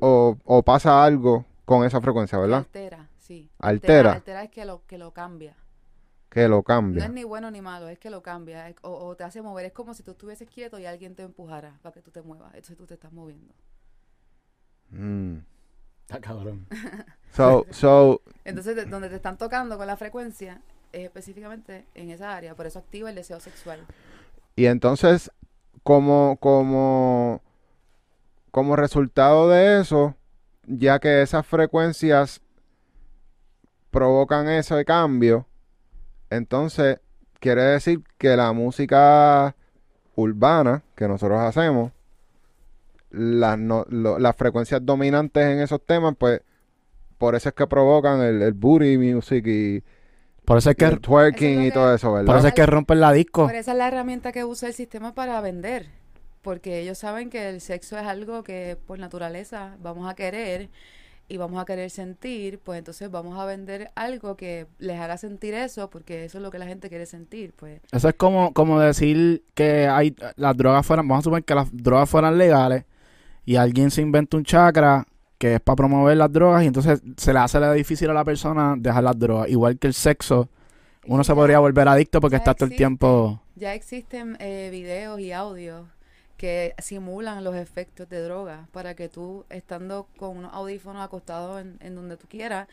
o, 0.00 0.36
o 0.44 0.62
pasa 0.62 1.04
algo 1.04 1.44
con 1.64 1.84
esa 1.84 2.00
frecuencia, 2.00 2.38
¿verdad? 2.38 2.58
Altera, 2.58 3.08
sí. 3.18 3.50
Altera. 3.58 4.12
Altera 4.12 4.44
es 4.44 4.50
que 4.50 4.64
lo, 4.64 4.82
que 4.86 4.98
lo 4.98 5.12
cambia. 5.12 5.54
Que 6.30 6.46
lo 6.48 6.56
No 6.56 6.62
cambia. 6.62 7.04
es 7.06 7.10
ni 7.10 7.24
bueno 7.24 7.50
ni 7.50 7.60
malo, 7.62 7.88
es 7.88 7.98
que 7.98 8.10
lo 8.10 8.22
cambia. 8.22 8.68
es- 8.68 8.76
o, 8.82 8.90
o 9.06 9.16
te 9.16 9.24
hace 9.24 9.40
mover. 9.42 9.64
Es 9.66 9.72
como 9.72 9.94
si 9.94 10.02
tú 10.02 10.10
estuvieses 10.12 10.48
quieto 10.48 10.78
y 10.78 10.84
alguien 10.86 11.14
te 11.14 11.22
empujara 11.22 11.78
para 11.82 11.92
que 11.94 12.02
tú 12.02 12.10
te 12.10 12.20
muevas. 12.22 12.48
Entonces 12.54 12.76
tú 12.76 12.86
te 12.86 12.94
estás 12.94 13.12
moviendo. 13.12 13.54
Mm. 14.90 15.38
Está 16.02 16.20
cabrón. 16.20 16.66
So, 17.32 17.66
so, 17.70 18.22
Entonces, 18.44 18.74
de- 18.74 18.86
donde 18.86 19.10
te 19.10 19.16
están 19.16 19.36
tocando 19.36 19.76
con 19.76 19.86
la 19.86 19.98
frecuencia 19.98 20.62
es 20.92 21.04
específicamente 21.04 21.84
en 21.94 22.10
esa 22.10 22.34
área, 22.34 22.54
por 22.54 22.66
eso 22.66 22.78
activa 22.78 23.10
el 23.10 23.14
deseo 23.16 23.38
sexual. 23.38 23.86
y 24.56 24.64
entonces, 24.64 25.30
como, 25.82 26.38
como, 26.40 27.42
como 28.50 28.76
resultado 28.76 29.48
de 29.50 29.80
eso, 29.82 30.16
ya 30.64 30.98
que 30.98 31.20
esas 31.20 31.46
frecuencias 31.46 32.40
provocan 33.90 34.48
ese 34.48 34.84
cambio, 34.86 35.46
entonces 36.30 36.98
quiere 37.40 37.62
decir 37.62 38.02
que 38.18 38.36
la 38.36 38.52
música 38.52 39.54
urbana 40.16 40.82
que 40.96 41.08
nosotros 41.08 41.40
hacemos, 41.40 41.92
las, 43.10 43.58
no- 43.58 43.86
lo- 43.88 44.18
las 44.18 44.36
frecuencias 44.36 44.84
dominantes 44.84 45.44
en 45.44 45.60
esos 45.60 45.84
temas, 45.84 46.14
pues 46.18 46.42
por 47.18 47.34
eso 47.34 47.48
es 47.50 47.54
que 47.54 47.66
provocan 47.66 48.20
el, 48.22 48.42
el 48.42 48.52
booty 48.52 48.98
music 48.98 49.44
y, 49.46 49.82
Por 50.44 50.58
eso 50.58 50.70
es 50.70 50.76
y 50.76 50.76
que, 50.76 50.84
el 50.86 51.00
twerking 51.00 51.48
Eso 51.50 51.60
es 51.60 51.64
lo 51.64 51.66
y 51.66 51.70
todo 51.72 51.94
eso, 51.94 52.12
¿verdad? 52.12 52.26
por 52.26 52.36
eso 52.38 52.48
es 52.48 52.54
que 52.54 52.66
rompen 52.66 53.00
la 53.00 53.12
disco. 53.12 53.46
Pero 53.46 53.58
esa 53.58 53.72
es 53.72 53.78
la 53.78 53.88
herramienta 53.88 54.32
que 54.32 54.44
usa 54.44 54.68
el 54.68 54.74
sistema 54.74 55.14
para 55.14 55.40
vender, 55.40 55.86
porque 56.42 56.80
ellos 56.80 56.98
saben 56.98 57.30
que 57.30 57.48
el 57.48 57.60
sexo 57.60 57.98
es 57.98 58.06
algo 58.06 58.42
que 58.44 58.76
por 58.86 58.98
naturaleza 58.98 59.76
vamos 59.80 60.08
a 60.10 60.14
querer 60.14 60.68
y 61.28 61.36
vamos 61.36 61.60
a 61.60 61.66
querer 61.66 61.90
sentir, 61.90 62.58
pues 62.58 62.78
entonces 62.78 63.10
vamos 63.10 63.38
a 63.38 63.44
vender 63.44 63.90
algo 63.94 64.36
que 64.36 64.66
les 64.78 64.98
haga 64.98 65.18
sentir 65.18 65.54
eso, 65.54 65.90
porque 65.90 66.24
eso 66.24 66.38
es 66.38 66.42
lo 66.42 66.50
que 66.50 66.58
la 66.58 66.66
gente 66.66 66.88
quiere 66.88 67.04
sentir, 67.04 67.52
pues. 67.54 67.80
Eso 67.92 68.08
es 68.08 68.14
como, 68.14 68.54
como 68.54 68.80
decir 68.80 69.44
que 69.54 69.86
hay 69.86 70.16
las 70.36 70.56
drogas 70.56 70.86
fueran, 70.86 71.06
vamos 71.06 71.22
a 71.22 71.24
suponer 71.24 71.44
que 71.44 71.54
las 71.54 71.68
drogas 71.70 72.08
fueran 72.08 72.38
legales 72.38 72.84
y 73.44 73.56
alguien 73.56 73.90
se 73.90 74.00
inventa 74.00 74.36
un 74.36 74.44
chakra 74.44 75.06
que 75.36 75.56
es 75.56 75.60
para 75.60 75.76
promover 75.76 76.16
las 76.16 76.32
drogas 76.32 76.64
y 76.64 76.66
entonces 76.66 77.00
se 77.16 77.32
le 77.32 77.38
hace 77.38 77.60
difícil 77.74 78.08
a 78.10 78.14
la 78.14 78.24
persona 78.24 78.74
dejar 78.78 79.04
las 79.04 79.18
drogas. 79.18 79.50
Igual 79.50 79.78
que 79.78 79.86
el 79.86 79.94
sexo, 79.94 80.48
uno 81.06 81.22
se 81.24 81.34
podría 81.34 81.58
volver 81.58 81.88
adicto 81.88 82.20
porque 82.20 82.36
está 82.36 82.54
todo 82.54 82.68
el 82.68 82.76
tiempo... 82.76 83.40
Ya 83.54 83.74
existen 83.74 84.36
eh, 84.40 84.68
videos 84.70 85.20
y 85.20 85.32
audios 85.32 85.86
que 86.38 86.74
simulan 86.78 87.44
los 87.44 87.54
efectos 87.56 88.08
de 88.08 88.22
droga 88.22 88.68
para 88.72 88.94
que 88.94 89.10
tú, 89.10 89.44
estando 89.50 90.06
con 90.16 90.38
unos 90.38 90.54
audífonos 90.54 91.04
acostados 91.04 91.60
en, 91.60 91.76
en 91.80 91.94
donde 91.94 92.16
tú 92.16 92.26
quieras, 92.28 92.66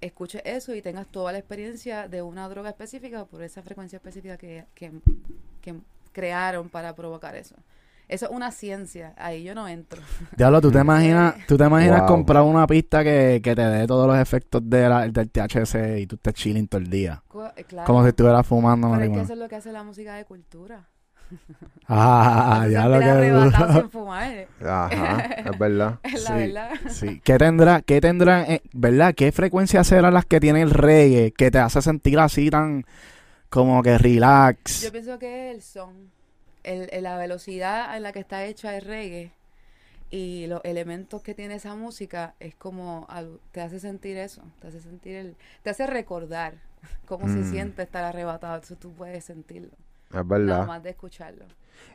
escuches 0.00 0.42
eso 0.44 0.74
y 0.74 0.82
tengas 0.82 1.06
toda 1.08 1.32
la 1.32 1.38
experiencia 1.38 2.06
de 2.06 2.20
una 2.22 2.48
droga 2.48 2.68
específica 2.68 3.24
por 3.24 3.42
esa 3.42 3.62
frecuencia 3.62 3.96
específica 3.96 4.36
que, 4.36 4.66
que, 4.74 4.92
que 5.62 5.74
crearon 6.12 6.68
para 6.68 6.94
provocar 6.94 7.34
eso. 7.34 7.56
Eso 8.08 8.26
es 8.26 8.30
una 8.30 8.52
ciencia, 8.52 9.14
ahí 9.16 9.42
yo 9.42 9.54
no 9.54 9.66
entro. 9.66 10.00
Diablo, 10.36 10.60
¿tú 10.60 10.70
te 10.70 10.78
imaginas, 10.78 11.34
tú 11.48 11.56
te 11.56 11.64
imaginas 11.64 12.00
Wow. 12.02 12.08
comprar 12.08 12.42
una 12.42 12.64
pista 12.66 13.02
que, 13.02 13.40
que 13.42 13.54
te 13.56 13.62
dé 13.62 13.86
todos 13.86 14.06
los 14.06 14.16
efectos 14.18 14.60
de 14.68 14.88
la- 14.88 15.08
del 15.08 15.28
THC 15.30 15.98
y 16.00 16.06
tú 16.06 16.14
estés 16.16 16.34
chilling 16.34 16.68
todo 16.68 16.80
el 16.82 16.88
día? 16.90 17.22
Eh, 17.56 17.64
Claro. 17.64 17.86
Como 17.86 18.02
si 18.02 18.10
estuvieras 18.10 18.46
fumando 18.46 18.90
Pero 18.92 19.04
es 19.04 19.10
que 19.10 19.20
eso 19.22 19.32
es 19.32 19.38
lo 19.38 19.48
que 19.48 19.56
hace 19.56 19.72
la 19.72 19.82
música 19.82 20.14
de 20.14 20.24
cultura. 20.24 20.86
Ah, 21.88 22.66
ya 22.70 22.88
lo 22.88 22.98
que 22.98 23.76
sin 23.80 23.90
fumar. 23.90 24.48
Ajá, 24.60 25.20
es 25.22 25.58
verdad. 25.58 25.98
Es 26.04 26.22
la 26.24 26.28
Sí. 26.30 26.32
verdad. 26.34 26.70
Sí. 26.88 27.20
¿Qué 27.24 27.38
tendrá, 27.38 27.80
qué 27.82 28.00
tendrá, 28.00 28.42
eh, 28.44 28.62
verdad? 28.72 29.14
¿Qué 29.14 29.30
frecuencias 29.32 29.86
serán 29.86 30.14
las 30.14 30.26
que 30.26 30.40
tiene 30.40 30.62
el 30.62 30.70
reggae 30.70 31.32
que 31.32 31.50
te 31.50 31.58
hace 31.58 31.80
sentir 31.82 32.18
así 32.18 32.50
tan 32.50 32.84
como 33.50 33.82
que 33.82 33.98
relax? 33.98 34.82
Yo 34.82 34.90
pienso 34.92 35.18
que 35.18 35.50
es 35.50 35.54
el 35.56 35.62
son, 35.62 36.10
el, 36.64 36.88
el- 36.92 37.04
la 37.04 37.16
velocidad 37.18 37.96
en 37.96 38.02
la 38.02 38.12
que 38.12 38.18
está 38.20 38.44
hecha 38.44 38.76
el 38.76 38.82
reggae 38.84 39.30
y 40.10 40.46
los 40.48 40.60
elementos 40.64 41.22
que 41.22 41.34
tiene 41.34 41.54
esa 41.56 41.74
música 41.76 42.34
es 42.40 42.54
como 42.56 43.06
algo- 43.08 43.38
te 43.52 43.60
hace 43.60 43.78
sentir 43.78 44.16
eso, 44.16 44.42
te 44.60 44.68
hace 44.68 44.80
sentir 44.80 45.14
el, 45.16 45.36
te 45.62 45.70
hace 45.70 45.86
recordar 45.86 46.54
cómo 47.06 47.28
se 47.28 47.38
Mm. 47.38 47.50
siente 47.50 47.82
estar 47.82 48.04
arrebatado, 48.04 48.60
eso 48.60 48.74
tú 48.76 48.92
puedes 48.92 49.24
sentirlo, 49.24 49.70
Es 50.12 50.24
nada 50.42 50.62
verdad. 50.62 50.64
más 50.64 50.82
de 50.82 50.90
escucharlo. 50.90 51.46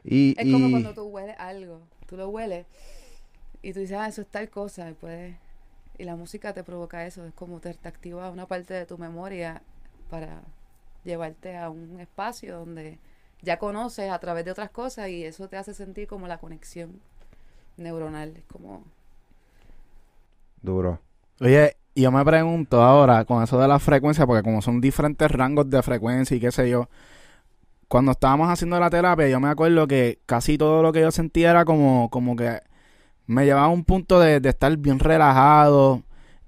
Y, 0.04 0.36
Es 0.36 0.48
como 0.48 0.70
y- 0.70 0.72
cuando 0.72 0.94
tú 0.94 1.04
hueles 1.06 1.36
algo, 1.40 1.82
tú 2.08 2.18
lo 2.18 2.30
hueles 2.30 2.66
y 3.62 3.74
tú 3.74 3.80
dices, 3.80 3.98
ah, 3.98 4.08
eso 4.08 4.22
es 4.22 4.28
tal 4.28 4.50
cosa, 4.50 4.90
y 4.90 4.94
puedes, 4.94 5.36
y 6.00 6.04
la 6.06 6.16
música 6.16 6.54
te 6.54 6.64
provoca 6.64 7.06
eso, 7.06 7.26
es 7.26 7.34
como 7.34 7.60
te, 7.62 7.74
te 7.76 7.88
activa 7.90 8.30
una 8.32 8.48
parte 8.48 8.74
de 8.74 8.86
tu 8.86 8.98
memoria 8.98 9.62
para 10.10 10.42
llevarte 11.06 11.58
a 11.58 11.70
un 11.70 12.00
espacio 12.00 12.60
donde 12.60 13.00
ya 13.42 13.60
conoces 13.60 14.12
a 14.12 14.20
través 14.20 14.46
de 14.46 14.52
otras 14.52 14.72
cosas 14.72 15.10
y 15.10 15.26
eso 15.26 15.50
te 15.50 15.58
hace 15.58 15.74
sentir 15.74 16.08
como 16.08 16.28
la 16.28 16.40
conexión 16.40 17.02
neuronal, 17.78 18.36
es 18.38 18.46
como... 18.46 18.84
duro. 20.62 21.00
Oye, 21.40 21.76
y 21.94 22.04
yo 22.04 22.12
me 22.12 22.24
pregunto 22.26 22.82
ahora 22.82 23.26
con 23.26 23.44
eso 23.44 23.60
de 23.60 23.68
la 23.68 23.80
frecuencia, 23.80 24.26
porque 24.28 24.44
como 24.44 24.62
son 24.62 24.80
diferentes 24.82 25.30
rangos 25.32 25.70
de 25.70 25.82
frecuencia 25.84 26.38
y 26.38 26.40
qué 26.40 26.52
sé 26.52 26.70
yo, 26.70 26.90
cuando 27.92 28.14
estábamos 28.14 28.50
haciendo 28.50 28.80
la 28.80 28.90
terapia, 28.90 29.28
yo 29.28 29.42
me 29.42 29.50
acuerdo 29.50 29.86
que 29.86 30.22
casi 30.26 30.58
todo 30.58 30.82
lo 30.82 30.94
que 30.94 31.02
yo 31.02 31.12
sentía 31.12 31.52
era 31.52 31.66
como, 31.66 32.10
como 32.10 32.38
que 32.38 32.62
me 33.28 33.44
llevaba 33.44 33.66
a 33.68 33.70
un 33.70 33.84
punto 33.84 34.18
de, 34.22 34.40
de 34.40 34.48
estar 34.50 34.76
bien 34.78 34.98
relajado. 34.98 36.02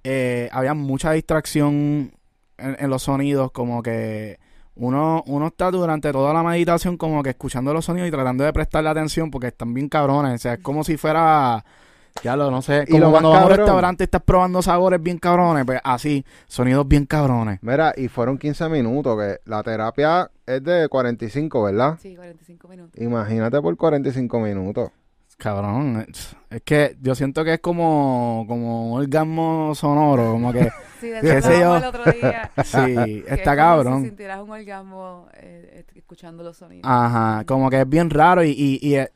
eh, 0.05 0.49
había 0.53 0.73
mucha 0.73 1.11
distracción 1.11 2.13
en, 2.57 2.77
en 2.79 2.89
los 2.89 3.03
sonidos, 3.03 3.51
como 3.51 3.83
que 3.83 4.39
uno, 4.75 5.21
uno 5.27 5.47
está 5.47 5.69
durante 5.69 6.13
toda 6.13 6.33
la 6.33 6.43
meditación 6.43 6.95
como 6.97 7.21
que 7.23 7.31
escuchando 7.31 7.73
los 7.73 7.83
sonidos 7.85 8.07
y 8.07 8.11
tratando 8.11 8.45
de 8.45 8.53
prestarle 8.53 8.89
atención 8.89 9.29
porque 9.29 9.47
están 9.47 9.73
bien 9.73 9.89
cabrones. 9.89 10.35
O 10.35 10.37
sea, 10.37 10.53
es 10.53 10.59
como 10.61 10.85
si 10.85 10.95
fuera, 10.95 11.65
ya 12.21 12.35
lo 12.35 12.51
no 12.51 12.61
sé, 12.61 12.85
Y 12.87 12.91
como 12.91 12.99
lo 12.99 13.11
más 13.11 13.21
cuando 13.21 13.29
vas 13.31 13.41
a 13.41 13.45
un 13.45 13.57
restaurante 13.57 14.03
y 14.03 14.05
estás 14.05 14.21
probando 14.21 14.61
sabores 14.61 15.01
bien 15.01 15.17
cabrones, 15.17 15.65
pues 15.65 15.79
así, 15.83 16.25
sonidos 16.47 16.87
bien 16.87 17.05
cabrones. 17.05 17.59
Mira, 17.61 17.93
y 17.95 18.07
fueron 18.07 18.37
15 18.37 18.69
minutos, 18.69 19.17
que 19.17 19.39
la 19.45 19.63
terapia 19.63 20.29
es 20.45 20.63
de 20.63 20.87
45, 20.87 21.63
¿verdad? 21.63 21.97
Sí, 22.01 22.15
45 22.15 22.67
minutos. 22.67 23.01
Imagínate 23.01 23.61
por 23.61 23.75
45 23.75 24.39
minutos. 24.39 24.91
Cabrón, 25.37 26.05
es, 26.49 26.61
que 26.61 26.95
yo 27.01 27.15
siento 27.15 27.43
que 27.43 27.55
es 27.55 27.59
como, 27.59 28.45
como 28.47 28.93
un 28.93 29.01
orgasmo 29.01 29.73
sonoro, 29.75 30.31
como 30.31 30.53
que 30.53 30.69
Sí, 31.03 31.09
de 31.09 31.19
¿Qué 31.19 31.41
sé 31.41 31.59
yo? 31.59 31.75
el 31.75 31.83
otro 31.83 32.09
día. 32.09 32.49
sí, 32.63 32.95
que 32.95 33.23
es 33.27 33.39
está 33.39 33.55
como 33.55 33.67
cabrón. 33.67 34.01
Si 34.03 34.07
sintieras 34.07 34.41
un 34.41 34.51
orgasmo 34.51 35.27
eh, 35.33 35.83
eh, 35.85 35.85
escuchando 35.95 36.43
los 36.43 36.55
sonidos. 36.55 36.89
Ajá, 36.89 37.43
como 37.45 37.69
que 37.69 37.81
es 37.81 37.89
bien 37.89 38.09
raro 38.09 38.41
y, 38.41 38.51
y, 38.51 38.79
y, 38.81 38.95
eh, 38.95 39.11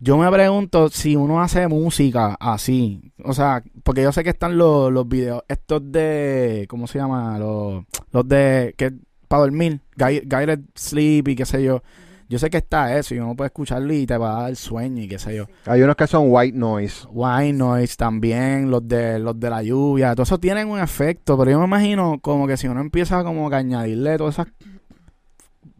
yo 0.00 0.18
me 0.18 0.30
pregunto 0.30 0.88
si 0.90 1.16
uno 1.16 1.40
hace 1.40 1.66
música 1.68 2.36
así, 2.40 3.12
o 3.24 3.32
sea, 3.32 3.62
porque 3.82 4.02
yo 4.02 4.12
sé 4.12 4.22
que 4.24 4.30
están 4.30 4.58
los, 4.58 4.92
los 4.92 5.08
videos, 5.08 5.42
estos 5.48 5.80
de, 5.90 6.66
¿cómo 6.68 6.86
se 6.86 6.98
llama? 6.98 7.38
Los, 7.38 7.84
los 8.12 8.28
de, 8.28 8.74
que 8.76 8.92
para 9.28 9.42
dormir, 9.42 9.80
Gui- 9.96 10.22
Guided 10.24 10.60
Sleep 10.74 11.28
y 11.28 11.36
qué 11.36 11.46
sé 11.46 11.62
yo. 11.62 11.82
Yo 12.26 12.38
sé 12.38 12.48
que 12.48 12.56
está 12.56 12.96
eso 12.98 13.14
y 13.14 13.18
uno 13.18 13.36
puede 13.36 13.48
escucharlo 13.48 13.92
y 13.92 14.06
te 14.06 14.16
va 14.16 14.38
a 14.38 14.42
dar 14.44 14.56
sueño 14.56 15.02
y 15.02 15.08
qué 15.08 15.18
sé 15.18 15.36
yo. 15.36 15.46
Hay 15.66 15.82
unos 15.82 15.94
que 15.94 16.06
son 16.06 16.24
white 16.28 16.56
noise. 16.56 17.06
White 17.10 17.52
noise 17.52 17.96
también, 17.96 18.70
los 18.70 18.86
de 18.88 19.18
los 19.18 19.38
de 19.38 19.50
la 19.50 19.62
lluvia, 19.62 20.14
todo 20.14 20.22
eso 20.24 20.38
tienen 20.40 20.68
un 20.68 20.80
efecto, 20.80 21.36
pero 21.38 21.50
yo 21.50 21.58
me 21.58 21.66
imagino 21.66 22.18
como 22.20 22.46
que 22.46 22.56
si 22.56 22.66
uno 22.66 22.80
empieza 22.80 23.22
como 23.24 23.48
que 23.50 23.56
añadirle 23.56 24.16
todas 24.16 24.34
esas 24.38 24.46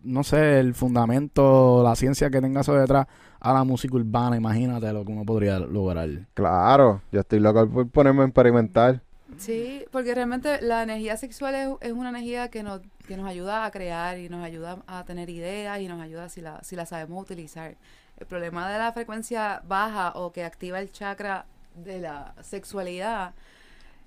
no 0.02 0.23
sé, 0.23 0.61
el 0.61 0.75
fundamento, 0.75 1.83
la 1.83 1.97
ciencia 1.97 2.28
que 2.30 2.40
tenga 2.40 2.61
eso 2.61 2.75
detrás 2.75 3.06
a 3.44 3.52
la 3.52 3.62
música 3.62 3.94
urbana, 3.94 4.36
imagínate 4.36 4.90
lo 4.90 5.04
que 5.04 5.12
uno 5.12 5.22
podría 5.22 5.58
lograr. 5.58 6.08
Claro, 6.32 7.02
yo 7.12 7.20
estoy 7.20 7.40
loco 7.40 7.68
por 7.68 7.86
ponerme 7.90 8.22
a 8.22 8.24
experimentar. 8.24 9.02
Sí, 9.36 9.84
porque 9.92 10.14
realmente 10.14 10.62
la 10.62 10.82
energía 10.82 11.18
sexual 11.18 11.54
es, 11.54 11.68
es 11.82 11.92
una 11.92 12.08
energía 12.08 12.48
que 12.48 12.62
nos, 12.62 12.80
que 13.06 13.18
nos 13.18 13.28
ayuda 13.28 13.66
a 13.66 13.70
crear 13.70 14.18
y 14.18 14.30
nos 14.30 14.42
ayuda 14.42 14.78
a 14.86 15.04
tener 15.04 15.28
ideas 15.28 15.78
y 15.80 15.88
nos 15.88 16.00
ayuda 16.00 16.30
si 16.30 16.40
la, 16.40 16.62
si 16.62 16.74
la 16.74 16.86
sabemos 16.86 17.22
utilizar. 17.22 17.76
El 18.16 18.26
problema 18.26 18.70
de 18.70 18.78
la 18.78 18.92
frecuencia 18.92 19.60
baja 19.68 20.12
o 20.14 20.32
que 20.32 20.42
activa 20.42 20.80
el 20.80 20.90
chakra 20.90 21.44
de 21.74 21.98
la 22.00 22.34
sexualidad 22.40 23.34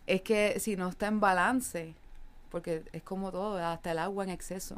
es 0.07 0.23
que 0.23 0.59
si 0.59 0.75
no 0.75 0.89
está 0.89 1.05
en 1.05 1.19
balance, 1.19 1.93
porque 2.49 2.83
es 2.91 3.03
como 3.03 3.31
todo, 3.31 3.63
hasta 3.63 3.91
el 3.91 3.99
agua 3.99 4.23
en 4.23 4.31
exceso, 4.31 4.77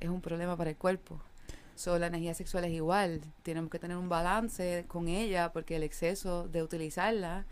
es 0.00 0.08
un 0.08 0.22
problema 0.22 0.56
para 0.56 0.70
el 0.70 0.76
cuerpo. 0.76 1.20
So, 1.76 1.98
la 1.98 2.06
energía 2.06 2.32
sexual 2.32 2.64
es 2.64 2.72
igual, 2.72 3.20
tenemos 3.42 3.70
que 3.70 3.78
tener 3.78 3.98
un 3.98 4.08
balance 4.08 4.86
con 4.88 5.08
ella 5.08 5.52
porque 5.52 5.76
el 5.76 5.82
exceso 5.82 6.48
de 6.48 6.62
utilizarla 6.62 7.44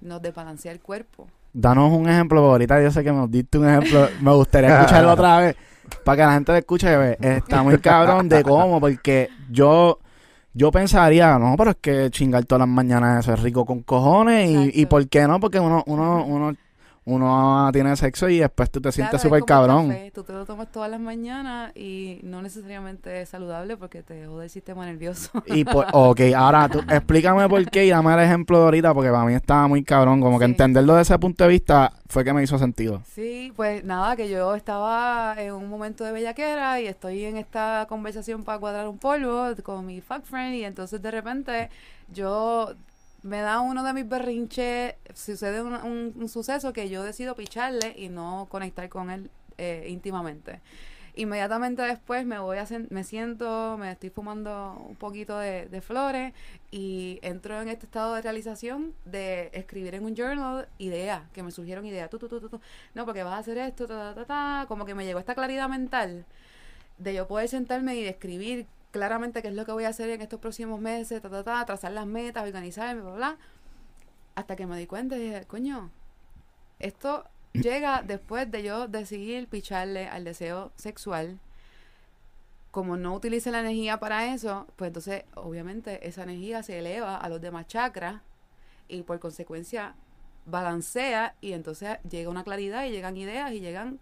nos 0.00 0.22
desbalancea 0.22 0.70
el 0.70 0.80
cuerpo. 0.80 1.26
Danos 1.52 1.92
un 1.92 2.08
ejemplo, 2.08 2.40
ahorita 2.40 2.80
yo 2.80 2.92
sé 2.92 3.02
que 3.02 3.10
nos 3.10 3.28
diste 3.28 3.58
un 3.58 3.68
ejemplo, 3.68 4.08
me 4.20 4.32
gustaría 4.34 4.74
escucharlo 4.80 5.12
otra 5.12 5.40
vez, 5.40 5.56
para 6.04 6.16
que 6.16 6.22
la 6.22 6.32
gente 6.34 6.52
lo 6.52 6.58
escuche, 6.58 7.16
está 7.20 7.64
muy 7.64 7.78
cabrón 7.78 8.28
de 8.28 8.42
cómo, 8.44 8.80
porque 8.80 9.28
yo... 9.50 9.98
Yo 10.54 10.70
pensaría, 10.70 11.38
no, 11.38 11.54
pero 11.56 11.70
es 11.70 11.78
que 11.80 12.10
chingar 12.10 12.44
todas 12.44 12.60
las 12.60 12.68
mañanas 12.68 13.24
eso 13.24 13.32
es 13.32 13.40
rico 13.40 13.64
con 13.64 13.82
cojones 13.82 14.50
y, 14.50 14.82
y. 14.82 14.84
¿por 14.84 15.08
qué 15.08 15.26
no? 15.26 15.40
Porque 15.40 15.58
uno, 15.58 15.82
uno, 15.86 16.26
uno, 16.26 16.54
uno 17.04 17.68
tiene 17.72 17.96
sexo 17.96 18.28
y 18.28 18.38
después 18.38 18.70
tú 18.70 18.80
te 18.80 18.90
Claro, 18.92 18.92
sientes 18.92 19.20
es 19.20 19.22
súper 19.22 19.44
cabrón. 19.44 19.88
café, 19.88 20.10
Tú 20.12 20.22
te 20.22 20.32
lo 20.32 20.46
tomas 20.46 20.70
todas 20.70 20.90
las 20.90 21.00
mañanas 21.00 21.72
y 21.76 22.20
no 22.22 22.42
necesariamente 22.42 23.22
es 23.22 23.28
saludable 23.30 23.76
porque 23.76 24.02
te 24.02 24.26
jode 24.26 24.44
el 24.44 24.50
sistema 24.50 24.86
nervioso. 24.86 25.30
Y 25.46 25.64
pues, 25.64 25.88
ok, 25.92 26.20
ahora 26.36 26.68
tú 26.68 26.78
explícame 26.88 27.48
por 27.48 27.64
qué 27.70 27.86
y 27.86 27.90
dame 27.90 28.14
el 28.14 28.20
ejemplo 28.20 28.58
de 28.58 28.64
ahorita 28.66 28.94
porque 28.94 29.10
para 29.10 29.24
mí 29.24 29.34
estaba 29.34 29.66
muy 29.66 29.82
cabrón. 29.82 30.20
Como 30.20 30.38
que 30.38 30.44
entenderlo 30.44 30.94
de 30.94 31.02
ese 31.02 31.18
punto 31.18 31.44
de 31.44 31.50
vista 31.50 31.92
fue 32.08 32.24
que 32.24 32.32
me 32.32 32.42
hizo 32.42 32.58
sentido. 32.58 33.02
Sí, 33.04 33.52
pues 33.56 33.82
nada, 33.84 34.14
que 34.16 34.28
yo 34.28 34.54
estaba 34.54 35.34
en 35.38 35.52
un 35.54 35.68
momento 35.68 36.04
de 36.04 36.12
bellaquera 36.12 36.80
y 36.80 36.86
estoy 36.86 37.24
en 37.24 37.36
esta 37.36 37.86
conversación 37.88 38.44
para 38.44 38.58
cuadrar 38.60 38.86
un 38.88 38.98
polvo 38.98 39.48
con 39.64 39.86
mi 39.86 40.00
fuck 40.00 40.22
friend 40.24 40.54
y 40.54 40.64
entonces 40.64 41.02
de 41.02 41.10
repente 41.10 41.70
yo 42.08 42.74
me 43.22 43.40
da 43.40 43.60
uno 43.60 43.84
de 43.84 43.92
mis 43.92 44.08
berrinches, 44.08 44.94
sucede 45.14 45.62
un, 45.62 45.74
un- 46.16 46.28
suceso 46.28 46.72
que 46.72 46.88
yo 46.88 47.02
decido 47.04 47.36
picharle 47.36 47.94
y 47.96 48.08
no 48.08 48.46
conectar 48.50 48.88
con 48.88 49.10
él 49.10 49.30
eh, 49.58 49.86
íntimamente. 49.88 50.60
Inmediatamente 51.14 51.82
después 51.82 52.24
me 52.24 52.38
voy 52.38 52.56
a 52.56 52.66
me 52.88 53.04
siento, 53.04 53.76
me 53.78 53.90
estoy 53.92 54.08
fumando 54.08 54.82
un 54.88 54.96
poquito 54.96 55.38
de, 55.38 55.80
flores 55.82 56.32
y 56.70 57.18
entro 57.22 57.60
en 57.60 57.68
este 57.68 57.84
estado 57.84 58.14
de 58.14 58.22
realización 58.22 58.94
de 59.04 59.50
escribir 59.52 59.94
en 59.94 60.04
un 60.04 60.16
journal 60.16 60.68
ideas, 60.78 61.22
que 61.32 61.42
me 61.42 61.50
surgieron 61.50 61.84
ideas, 61.84 62.08
tú, 62.08 62.18
tú, 62.18 62.28
tú, 62.28 62.40
tú. 62.48 62.60
no, 62.94 63.04
porque 63.04 63.22
vas 63.24 63.34
a 63.34 63.38
hacer 63.38 63.58
esto, 63.58 63.86
ta, 63.86 64.14
ta, 64.14 64.14
ta, 64.14 64.24
ta, 64.24 64.64
como 64.68 64.86
que 64.86 64.94
me 64.94 65.04
llegó 65.04 65.18
esta 65.18 65.34
claridad 65.34 65.68
mental 65.68 66.24
de 66.98 67.14
yo 67.14 67.28
poder 67.28 67.48
sentarme 67.48 67.96
y 67.96 68.02
describir 68.04 68.66
claramente 68.92 69.42
qué 69.42 69.48
es 69.48 69.54
lo 69.54 69.64
que 69.64 69.72
voy 69.72 69.84
a 69.84 69.88
hacer 69.88 70.08
en 70.10 70.22
estos 70.22 70.38
próximos 70.38 70.80
meses, 70.80 71.20
ta, 71.20 71.28
ta, 71.28 71.42
ta, 71.42 71.64
trazar 71.64 71.92
las 71.92 72.06
metas, 72.06 72.44
organizarme, 72.44 73.02
bla, 73.02 73.12
bla, 73.12 73.38
hasta 74.36 74.54
que 74.54 74.66
me 74.66 74.78
di 74.78 74.86
cuenta 74.86 75.16
y 75.16 75.20
dije, 75.20 75.44
coño, 75.46 75.90
esto 76.78 77.24
llega 77.52 78.02
después 78.02 78.50
de 78.50 78.62
yo 78.62 78.86
decidir 78.88 79.48
picharle 79.48 80.08
al 80.08 80.24
deseo 80.24 80.72
sexual. 80.76 81.40
Como 82.70 82.96
no 82.96 83.14
utilice 83.14 83.50
la 83.50 83.60
energía 83.60 83.98
para 83.98 84.32
eso, 84.34 84.66
pues 84.76 84.88
entonces 84.88 85.24
obviamente 85.34 86.06
esa 86.08 86.22
energía 86.22 86.62
se 86.62 86.78
eleva 86.78 87.16
a 87.16 87.28
los 87.28 87.40
demás 87.40 87.66
chakras 87.66 88.22
y 88.88 89.02
por 89.02 89.18
consecuencia 89.20 89.94
balancea 90.46 91.34
y 91.40 91.52
entonces 91.52 91.98
llega 92.08 92.30
una 92.30 92.44
claridad 92.44 92.84
y 92.84 92.90
llegan 92.90 93.16
ideas 93.16 93.52
y 93.52 93.60
llegan 93.60 94.00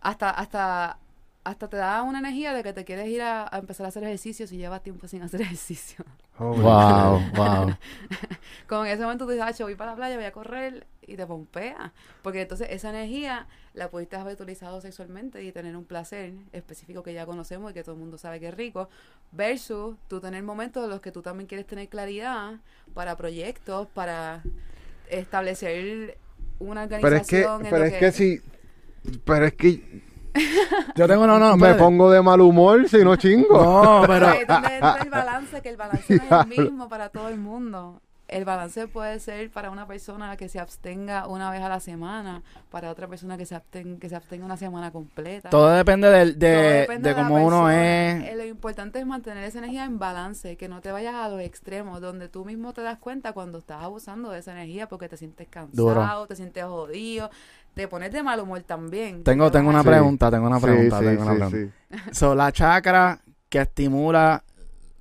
hasta 0.00 0.30
hasta 0.30 0.98
hasta 1.44 1.68
te 1.68 1.76
da 1.76 2.02
una 2.02 2.20
energía 2.20 2.52
de 2.54 2.62
que 2.62 2.72
te 2.72 2.84
quieres 2.84 3.08
ir 3.08 3.22
a, 3.22 3.48
a 3.54 3.58
empezar 3.58 3.86
a 3.86 3.88
hacer 3.88 4.04
ejercicio 4.04 4.46
si 4.46 4.56
llevas 4.56 4.82
tiempo 4.82 5.08
sin 5.08 5.22
hacer 5.22 5.40
ejercicio. 5.42 6.04
Holy 6.38 6.60
Wow, 6.60 7.20
wow. 7.36 7.76
Con 8.68 8.86
ese 8.86 9.02
momento 9.02 9.24
tú 9.26 9.32
dices, 9.32 9.46
"Acho, 9.46 9.64
voy 9.64 9.74
para 9.74 9.92
la 9.92 9.96
playa, 9.96 10.16
voy 10.16 10.24
a 10.24 10.32
correr 10.32 10.86
y 11.06 11.16
te 11.16 11.26
pompea. 11.26 11.92
Porque 12.22 12.42
entonces 12.42 12.68
esa 12.70 12.90
energía 12.90 13.48
la 13.74 13.90
pudiste 13.90 14.16
haber 14.16 14.34
utilizado 14.34 14.80
sexualmente 14.80 15.42
y 15.42 15.52
tener 15.52 15.76
un 15.76 15.84
placer 15.84 16.32
específico 16.52 17.02
que 17.02 17.12
ya 17.12 17.26
conocemos 17.26 17.70
y 17.70 17.74
que 17.74 17.82
todo 17.82 17.94
el 17.94 18.00
mundo 18.00 18.18
sabe 18.18 18.38
que 18.40 18.48
es 18.48 18.54
rico. 18.54 18.88
Versus 19.32 19.96
tú 20.08 20.20
tener 20.20 20.42
momentos 20.42 20.84
en 20.84 20.90
los 20.90 21.00
que 21.00 21.12
tú 21.12 21.22
también 21.22 21.46
quieres 21.48 21.66
tener 21.66 21.88
claridad 21.88 22.60
para 22.94 23.16
proyectos, 23.16 23.88
para 23.88 24.42
establecer 25.10 26.18
una 26.58 26.86
Pero 27.00 27.16
es 27.16 27.26
que, 27.26 27.44
organización. 27.46 27.66
en 27.66 27.70
pero 27.70 27.84
lo 27.84 27.84
es 27.84 27.94
que 27.94 28.12
si, 28.12 28.40
pero 29.24 29.46
es 29.46 29.54
que 29.54 30.02
Yo 30.96 31.06
tengo, 31.08 31.26
no, 31.26 31.38
no, 31.38 31.56
me 31.56 31.74
pongo 31.74 32.10
de 32.10 32.22
mal 32.22 32.40
humor 32.40 32.88
si 32.88 32.98
no 33.04 33.16
chingo. 33.16 33.62
No, 33.62 34.02
pero... 34.06 34.28
Ahí 34.28 34.38
es 34.42 34.46
donde 34.48 34.74
entra 34.74 34.98
el 35.02 35.10
balance, 35.10 35.60
que 35.60 35.68
el 35.68 35.76
balance 35.76 36.16
no 36.16 36.22
es 36.40 36.46
el 36.46 36.46
mismo 36.64 36.88
para 36.88 37.08
todo 37.10 37.28
el 37.28 37.38
mundo. 37.38 38.00
El 38.28 38.46
balance 38.46 38.88
puede 38.88 39.20
ser 39.20 39.50
para 39.50 39.70
una 39.70 39.86
persona 39.86 40.38
que 40.38 40.48
se 40.48 40.58
abstenga 40.58 41.26
una 41.26 41.50
vez 41.50 41.60
a 41.60 41.68
la 41.68 41.80
semana, 41.80 42.42
para 42.70 42.90
otra 42.90 43.06
persona 43.06 43.36
que 43.36 43.44
se 43.44 43.54
abstenga, 43.54 43.98
que 44.00 44.08
se 44.08 44.16
abstenga 44.16 44.46
una 44.46 44.56
semana 44.56 44.90
completa. 44.90 45.50
Todo 45.50 45.68
depende 45.68 46.08
del- 46.08 46.38
Todo 46.38 46.48
de, 46.48 46.56
depende 46.56 47.10
de 47.10 47.14
la 47.14 47.28
cómo 47.28 47.44
uno 47.46 47.68
es. 47.68 48.24
Eh, 48.24 48.32
Lo 48.34 48.44
importante 48.46 48.98
es 49.00 49.04
mantener 49.06 49.44
esa 49.44 49.58
energía 49.58 49.84
en 49.84 49.98
balance, 49.98 50.56
que 50.56 50.66
no 50.66 50.80
te 50.80 50.90
vayas 50.92 51.14
a 51.14 51.28
los 51.28 51.42
extremos, 51.42 52.00
donde 52.00 52.30
tú 52.30 52.46
mismo 52.46 52.72
te 52.72 52.80
das 52.80 52.96
cuenta 52.96 53.34
cuando 53.34 53.58
estás 53.58 53.82
abusando 53.82 54.30
de 54.30 54.38
esa 54.38 54.52
energía 54.52 54.88
porque 54.88 55.10
te 55.10 55.18
sientes 55.18 55.46
cansado, 55.48 55.88
Duro. 55.92 56.26
te 56.26 56.34
sientes 56.34 56.64
jodido, 56.64 57.28
te 57.74 57.88
pones 57.88 58.12
de 58.12 58.22
mal 58.22 58.40
humor 58.40 58.62
también. 58.62 59.22
Tengo, 59.24 59.50
Te 59.50 59.58
tengo 59.58 59.70
una 59.70 59.82
Sí. 59.82 59.88
pregunta, 59.88 60.30
tengo 60.30 60.46
una 60.46 60.60
pregunta, 60.60 60.98
sí, 60.98 61.04
tengo 61.04 61.22
una 61.22 61.32
sí, 61.32 61.38
pregunta. 61.50 61.72
sí. 62.10 62.14
So, 62.14 62.34
la 62.34 62.52
chakra 62.52 63.20
que 63.48 63.60
estimula 63.60 64.42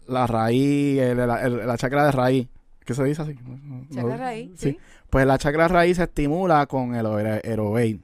la 0.08 0.28
raíz, 0.28 1.00
el- 1.00 1.20
el- 1.20 1.30
el- 1.30 1.68
la 1.68 1.78
chakra 1.78 2.06
de 2.06 2.12
raíz. 2.12 2.48
¿Qué 2.86 2.94
se 2.94 3.04
dice 3.04 3.22
así? 3.22 3.36
Chakra 3.94 4.10
no- 4.10 4.18
raíz, 4.18 4.52
sí. 4.60 4.78
Pues 5.10 5.26
la 5.26 5.38
chakra 5.38 5.68
raíz 5.68 5.98
se 5.98 6.04
estimula 6.04 6.66
con 6.68 6.96
el 6.96 7.06
Aerobate. 7.06 8.00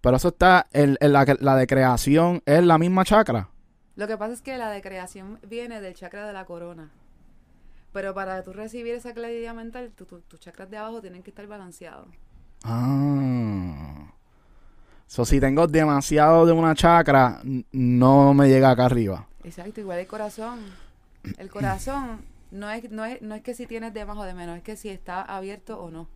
Pero 0.00 0.16
eso 0.16 0.28
está, 0.28 0.66
la, 0.72 1.36
la 1.40 1.56
de 1.56 1.66
creación 1.66 2.42
es 2.46 2.62
la 2.62 2.78
misma 2.78 3.04
chakra. 3.04 3.48
Lo 3.96 4.06
que 4.06 4.16
pasa 4.16 4.34
es 4.34 4.42
que 4.42 4.56
la 4.58 4.70
de 4.70 4.82
creación 4.82 5.40
viene 5.48 5.80
del 5.80 5.94
chakra 5.94 6.26
de 6.26 6.32
la 6.32 6.44
corona. 6.44 6.90
Pero 7.92 8.12
para 8.14 8.42
tú 8.42 8.52
recibir 8.52 8.94
esa 8.94 9.14
claridad 9.14 9.54
mental, 9.54 9.90
tu- 9.96 10.04
tu- 10.04 10.20
tus 10.20 10.38
chakras 10.38 10.70
de 10.70 10.76
abajo 10.76 11.00
tienen 11.00 11.22
que 11.22 11.30
estar 11.30 11.46
balanceados. 11.46 12.08
Ah. 12.68 14.12
So, 15.06 15.24
si 15.24 15.38
tengo 15.38 15.66
demasiado 15.68 16.46
de 16.46 16.52
una 16.52 16.74
chakra, 16.74 17.40
no 17.72 18.34
me 18.34 18.48
llega 18.48 18.70
acá 18.70 18.86
arriba. 18.86 19.28
Exacto, 19.44 19.80
igual 19.80 20.00
el 20.00 20.06
corazón. 20.06 20.58
El 21.38 21.48
corazón 21.48 22.22
no 22.50 22.68
es, 22.70 22.90
no 22.90 23.04
es, 23.04 23.22
no 23.22 23.34
es 23.36 23.42
que 23.42 23.54
si 23.54 23.66
tienes 23.66 23.94
de 23.94 24.04
más 24.04 24.18
o 24.18 24.24
de 24.24 24.34
menos, 24.34 24.56
es 24.56 24.62
que 24.64 24.76
si 24.76 24.88
está 24.88 25.22
abierto 25.22 25.80
o 25.80 25.90
no. 25.90 26.08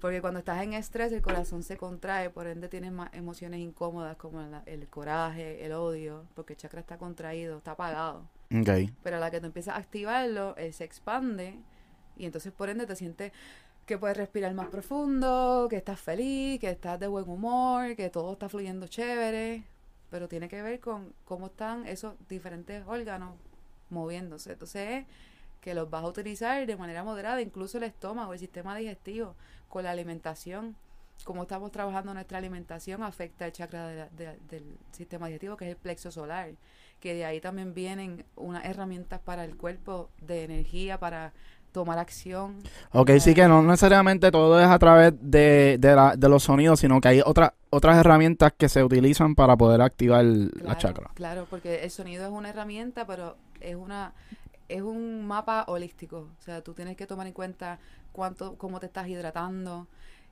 Porque 0.00 0.20
cuando 0.20 0.38
estás 0.38 0.62
en 0.62 0.72
estrés, 0.72 1.12
el 1.12 1.20
corazón 1.20 1.62
se 1.62 1.76
contrae, 1.76 2.30
por 2.30 2.46
ende 2.46 2.68
tienes 2.68 2.92
más 2.92 3.12
emociones 3.12 3.60
incómodas 3.60 4.16
como 4.16 4.40
el 4.64 4.88
coraje, 4.88 5.66
el 5.66 5.72
odio, 5.72 6.24
porque 6.34 6.54
el 6.54 6.58
chakra 6.58 6.80
está 6.80 6.96
contraído, 6.96 7.58
está 7.58 7.72
apagado. 7.72 8.22
Ok. 8.54 8.90
Pero 9.02 9.16
a 9.16 9.20
la 9.20 9.30
que 9.30 9.40
tú 9.40 9.46
empiezas 9.46 9.74
a 9.74 9.78
activarlo, 9.78 10.56
él 10.56 10.72
se 10.72 10.84
expande 10.84 11.58
y 12.16 12.24
entonces 12.24 12.52
por 12.52 12.70
ende 12.70 12.86
te 12.86 12.96
sientes 12.96 13.32
que 13.90 13.98
puedes 13.98 14.16
respirar 14.16 14.54
más 14.54 14.68
profundo, 14.68 15.66
que 15.68 15.76
estás 15.76 15.98
feliz, 15.98 16.60
que 16.60 16.70
estás 16.70 17.00
de 17.00 17.08
buen 17.08 17.28
humor, 17.28 17.96
que 17.96 18.08
todo 18.08 18.34
está 18.34 18.48
fluyendo 18.48 18.86
chévere. 18.86 19.64
Pero 20.10 20.28
tiene 20.28 20.48
que 20.48 20.62
ver 20.62 20.78
con 20.78 21.12
cómo 21.24 21.46
están 21.46 21.84
esos 21.88 22.14
diferentes 22.28 22.84
órganos 22.86 23.34
moviéndose. 23.88 24.52
Entonces 24.52 24.88
es 24.88 25.06
que 25.60 25.74
los 25.74 25.90
vas 25.90 26.04
a 26.04 26.06
utilizar 26.06 26.64
de 26.64 26.76
manera 26.76 27.02
moderada, 27.02 27.42
incluso 27.42 27.78
el 27.78 27.82
estómago, 27.82 28.32
el 28.32 28.38
sistema 28.38 28.76
digestivo, 28.76 29.34
con 29.68 29.82
la 29.82 29.90
alimentación. 29.90 30.76
Cómo 31.24 31.42
estamos 31.42 31.72
trabajando 31.72 32.14
nuestra 32.14 32.38
alimentación 32.38 33.02
afecta 33.02 33.46
el 33.46 33.52
chakra 33.52 34.08
del 34.10 34.78
sistema 34.92 35.26
digestivo, 35.26 35.56
que 35.56 35.64
es 35.64 35.70
el 35.72 35.76
plexo 35.76 36.12
solar 36.12 36.50
que 37.00 37.14
de 37.14 37.24
ahí 37.24 37.40
también 37.40 37.74
vienen 37.74 38.24
unas 38.36 38.64
herramientas 38.66 39.20
para 39.20 39.44
el 39.44 39.56
cuerpo 39.56 40.10
de 40.20 40.44
energía, 40.44 41.00
para 41.00 41.32
tomar 41.72 41.98
acción. 41.98 42.56
Ok, 42.92 43.10
sí 43.20 43.34
que 43.34 43.46
no 43.48 43.62
necesariamente 43.62 44.30
todo 44.30 44.60
es 44.60 44.66
a 44.66 44.78
través 44.78 45.14
de, 45.20 45.76
de, 45.78 45.94
la- 45.94 46.16
de 46.16 46.28
los 46.28 46.42
sonidos, 46.42 46.80
sino 46.80 47.00
que 47.00 47.08
hay 47.08 47.22
otras 47.24 47.52
otras 47.72 47.96
herramientas 47.98 48.52
que 48.56 48.68
se 48.68 48.82
utilizan 48.82 49.36
para 49.36 49.56
poder 49.56 49.80
activar 49.80 50.24
la 50.24 50.50
Claro, 50.50 50.78
chakra. 50.78 51.10
Claro, 51.14 51.46
porque 51.48 51.84
el 51.84 51.90
sonido 51.90 52.24
es 52.26 52.32
una 52.32 52.50
herramienta, 52.50 53.06
pero 53.06 53.36
es 53.60 53.76
una 53.76 54.12
es 54.68 54.82
un 54.82 55.26
mapa 55.26 55.64
holístico. 55.68 56.28
O 56.38 56.42
sea, 56.42 56.62
tú 56.62 56.74
tienes 56.74 56.96
que 56.96 57.06
tomar 57.06 57.26
en 57.26 57.32
cuenta 57.32 57.78
cuánto, 58.12 58.56
cómo 58.56 58.80
te 58.80 58.86
estás 58.86 59.08
hidratando, 59.08 59.86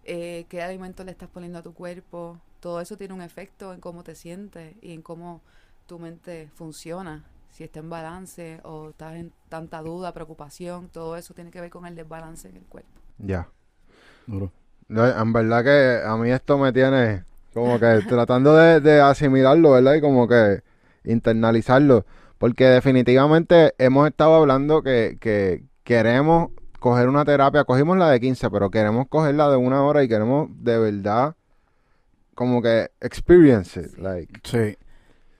eh, 0.05 0.47
qué 0.49 0.63
alimentos 0.63 1.05
le 1.07 1.13
estás 1.13 1.29
poniendo 1.29 1.59
a 1.59 1.63
tu 1.63 1.75
cuerpo. 1.75 2.39
Todo 2.61 2.81
eso 2.81 2.97
tiene 2.97 3.15
un 3.15 3.23
efecto 3.23 3.73
en 3.73 3.81
cómo 3.81 4.03
te 4.03 4.15
sientes 4.15 4.75
y 4.83 4.93
en 4.93 5.03
cómo 5.03 5.43
tu 5.87 5.99
mente 5.99 6.51
funciona. 6.55 7.25
Si 7.51 7.65
está 7.65 7.81
en 7.81 7.91
balance 7.91 8.61
o 8.65 8.91
estás 8.91 9.17
en 9.17 9.33
tanta 9.49 9.83
duda, 9.83 10.13
preocupación, 10.13 10.89
todo 10.89 11.17
eso 11.17 11.35
tiene 11.35 11.51
que 11.51 11.61
ver 11.61 11.71
con 11.71 11.87
el 11.87 11.95
desbalance 11.95 12.49
en 12.49 12.57
el 12.57 12.65
cuerpo. 12.65 12.91
Ya. 13.19 13.49
Duro. 14.27 14.53
No, 14.89 15.07
en 15.07 15.33
verdad 15.33 15.65
que 15.65 16.07
a 16.07 16.17
mí 16.17 16.31
esto 16.31 16.57
me 16.59 16.73
tiene 16.73 17.25
como 17.53 17.79
que 17.79 18.01
tratando 18.09 18.55
de, 18.57 18.81
de 18.81 19.01
asimilarlo, 19.01 19.73
¿verdad? 19.73 19.95
Y 19.95 20.01
como 20.01 20.29
que 20.29 20.63
internalizarlo. 21.05 22.05
Porque 22.39 22.67
definitivamente 22.67 23.75
hemos 23.79 24.07
estado 24.07 24.37
hablando 24.37 24.83
que, 24.83 25.19
que 25.21 25.65
queremos 25.83 26.51
coger 26.79 27.09
una 27.09 27.25
terapia, 27.25 27.65
cogimos 27.65 27.97
la 27.99 28.11
de 28.11 28.21
15, 28.21 28.51
pero 28.51 28.71
queremos 28.71 29.09
cogerla 29.09 29.51
de 29.51 29.57
una 29.57 29.83
hora 29.83 30.03
y 30.05 30.09
queremos 30.09 30.49
de 30.53 30.79
verdad 30.79 31.35
como 32.35 32.63
que 32.63 32.91
experience 33.01 33.81
it, 33.81 33.99
like, 33.99 34.41
Sí. 34.45 34.77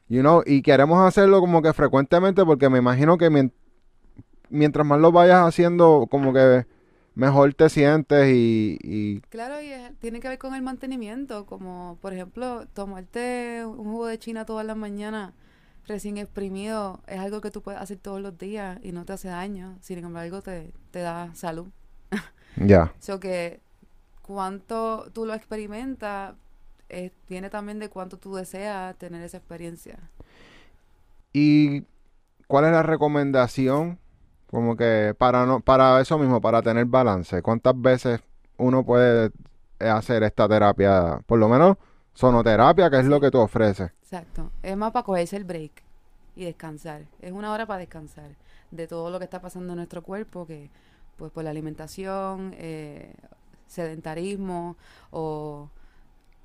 You 0.09 0.21
know, 0.21 0.43
y 0.47 0.63
queremos 0.63 1.01
hacerlo 1.07 1.41
como 1.41 1.63
que 1.63 1.73
frecuentemente 1.73 2.45
porque 2.45 2.69
me 2.69 2.79
imagino 2.79 3.19
que 3.19 3.31
mien- 3.31 3.53
mientras 4.51 4.87
más 4.87 5.01
lo 5.01 5.13
vayas 5.13 5.47
haciendo, 5.47 6.07
como 6.11 6.33
que 6.33 6.67
mejor 7.15 7.53
te 7.55 7.69
sientes 7.69 8.29
y, 8.29 8.79
y 8.83 9.21
Claro, 9.29 9.61
y 9.61 9.67
es- 9.69 9.95
tiene 9.99 10.21
que 10.21 10.29
ver 10.29 10.39
con 10.39 10.55
el 10.55 10.63
mantenimiento, 10.63 11.47
como 11.47 11.99
por 12.01 12.13
ejemplo 12.13 12.67
tomarte 12.75 13.65
un 13.67 13.85
jugo 13.93 14.07
de 14.07 14.19
china 14.19 14.45
todas 14.45 14.65
las 14.67 14.77
mañanas 14.77 15.33
recién 15.87 16.19
exprimido 16.19 17.01
es 17.07 17.19
algo 17.19 17.41
que 17.41 17.51
tú 17.51 17.63
puedes 17.63 17.81
hacer 17.81 17.97
todos 17.99 18.21
los 18.21 18.37
días 18.37 18.79
y 18.83 18.93
no 18.93 19.05
te 19.07 19.15
hace 19.15 19.29
daño, 19.29 19.79
sin 19.81 19.99
embargo 19.99 20.43
te, 20.43 20.73
te 20.91 21.01
da 21.01 21.35
salud. 21.35 21.69
ya. 22.57 22.93
So 23.01 23.19
que 23.21 23.61
cuánto 24.23 25.11
tú 25.13 25.25
lo 25.27 25.35
experimentas 25.35 26.35
eh, 26.89 27.11
viene 27.29 27.51
también 27.51 27.79
de 27.79 27.89
cuánto 27.89 28.17
tú 28.17 28.35
deseas 28.35 28.97
tener 28.97 29.23
esa 29.23 29.39
experiencia. 29.39 29.99
¿Y 31.33 31.85
cuál 32.47 32.67
es 32.67 32.73
la 32.73 32.83
recomendación? 32.83 33.99
Como 34.51 34.77
que 34.77 35.15
para 35.19 35.45
no, 35.45 35.61
para 35.61 36.01
eso 36.01 36.19
mismo, 36.19 36.41
para 36.41 36.63
tener 36.63 36.87
balance, 36.87 37.43
¿cuántas 37.43 37.79
veces 37.79 38.21
uno 38.57 38.85
puede 38.85 39.31
hacer 39.79 40.23
esta 40.23 40.49
terapia? 40.49 41.21
Por 41.27 41.39
lo 41.39 41.49
menos 41.49 41.77
sonoterapia, 42.15 42.91
que 42.91 42.99
es 42.99 43.05
lo 43.05 43.21
que 43.21 43.31
tú 43.31 43.39
ofreces. 43.39 43.93
Exacto. 44.03 44.51
Es 44.63 44.77
más 44.77 44.91
para 44.93 45.05
cogerse 45.05 45.37
el 45.37 45.45
break 45.45 45.83
y 46.35 46.45
descansar. 46.45 47.03
Es 47.21 47.33
una 47.33 47.53
hora 47.53 47.67
para 47.67 47.81
descansar 47.81 48.31
de 48.71 48.87
todo 48.87 49.11
lo 49.11 49.19
que 49.19 49.25
está 49.25 49.41
pasando 49.41 49.73
en 49.75 49.77
nuestro 49.77 50.03
cuerpo, 50.03 50.47
que 50.47 50.71
pues 51.17 51.31
por 51.31 51.45
la 51.45 51.51
alimentación, 51.51 52.55
eh, 52.57 53.13
sedentarismo 53.67 54.77
o 55.11 55.69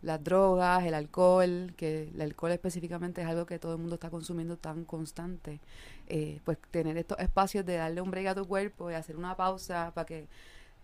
las 0.03 0.23
drogas, 0.23 0.85
el 0.85 0.93
alcohol, 0.93 1.73
que 1.77 2.09
el 2.13 2.21
alcohol 2.21 2.51
específicamente 2.51 3.21
es 3.21 3.27
algo 3.27 3.45
que 3.45 3.57
todo 3.57 3.73
el 3.73 3.79
mundo 3.79 3.95
está 3.95 4.09
consumiendo 4.09 4.57
tan 4.57 4.83
constante, 4.83 5.59
eh, 6.07 6.41
pues 6.43 6.57
tener 6.71 6.97
estos 6.97 7.17
espacios 7.19 7.65
de 7.65 7.75
darle 7.75 8.01
un 8.01 8.11
break 8.11 8.27
a 8.27 8.35
tu 8.35 8.45
cuerpo 8.45 8.91
y 8.91 8.93
hacer 8.93 9.15
una 9.15 9.35
pausa 9.35 9.91
para 9.95 10.05
que 10.05 10.27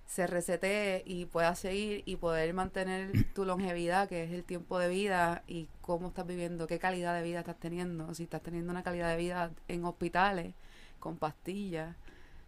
se 0.08 0.25
resete 0.25 1.03
y 1.05 1.25
puedas 1.25 1.60
seguir 1.60 2.01
y 2.05 2.15
poder 2.15 2.53
mantener 2.53 3.12
tu 3.36 3.45
longevidad, 3.45 4.08
que 4.08 4.23
es 4.23 4.32
el 4.32 4.43
tiempo 4.43 4.79
de 4.79 4.88
vida 4.88 5.43
y 5.47 5.67
cómo 5.82 6.08
estás 6.08 6.25
viviendo, 6.25 6.65
qué 6.65 6.79
calidad 6.79 7.13
de 7.13 7.21
vida 7.21 7.39
estás 7.39 7.60
teniendo, 7.60 8.13
si 8.15 8.23
estás 8.23 8.41
teniendo 8.41 8.71
una 8.71 8.84
calidad 8.84 9.10
de 9.10 9.17
vida 9.17 9.51
en 9.67 9.84
hospitales, 9.84 10.53
con 10.99 11.17
pastillas, 11.17 11.95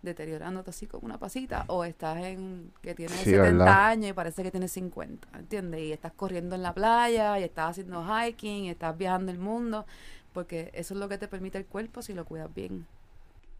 deteriorándote 0.01 0.69
así 0.71 0.87
como 0.87 1.05
una 1.05 1.17
pasita, 1.17 1.65
o 1.67 1.83
estás 1.83 2.17
en 2.17 2.71
que 2.81 2.95
tienes 2.95 3.17
70 3.17 3.87
años 3.87 4.09
y 4.09 4.13
parece 4.13 4.43
que 4.43 4.51
tienes 4.51 4.71
50, 4.71 5.27
¿entiendes? 5.37 5.81
Y 5.81 5.91
estás 5.91 6.11
corriendo 6.13 6.55
en 6.55 6.63
la 6.63 6.73
playa, 6.73 7.39
y 7.39 7.43
estás 7.43 7.71
haciendo 7.71 8.03
hiking, 8.03 8.65
y 8.65 8.69
estás 8.69 8.97
viajando 8.97 9.31
el 9.31 9.39
mundo, 9.39 9.85
porque 10.33 10.71
eso 10.73 10.93
es 10.93 10.99
lo 10.99 11.09
que 11.09 11.17
te 11.17 11.27
permite 11.27 11.57
el 11.57 11.65
cuerpo 11.65 12.01
si 12.01 12.13
lo 12.13 12.25
cuidas 12.25 12.53
bien. 12.53 12.85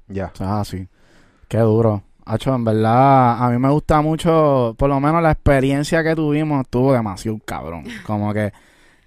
Ya. 0.07 0.31
Ah, 0.39 0.63
sí. 0.65 0.87
Qué 1.47 1.59
duro. 1.59 2.03
Hacho, 2.25 2.53
en 2.53 2.63
verdad, 2.63 3.43
a 3.43 3.49
mí 3.49 3.57
me 3.57 3.69
gusta 3.69 4.01
mucho, 4.01 4.75
por 4.77 4.89
lo 4.89 4.99
menos 4.99 5.21
la 5.23 5.31
experiencia 5.31 6.03
que 6.03 6.15
tuvimos 6.15 6.61
estuvo 6.61 6.93
demasiado 6.93 7.39
cabrón. 7.43 7.85
Como 8.05 8.33
que 8.33 8.53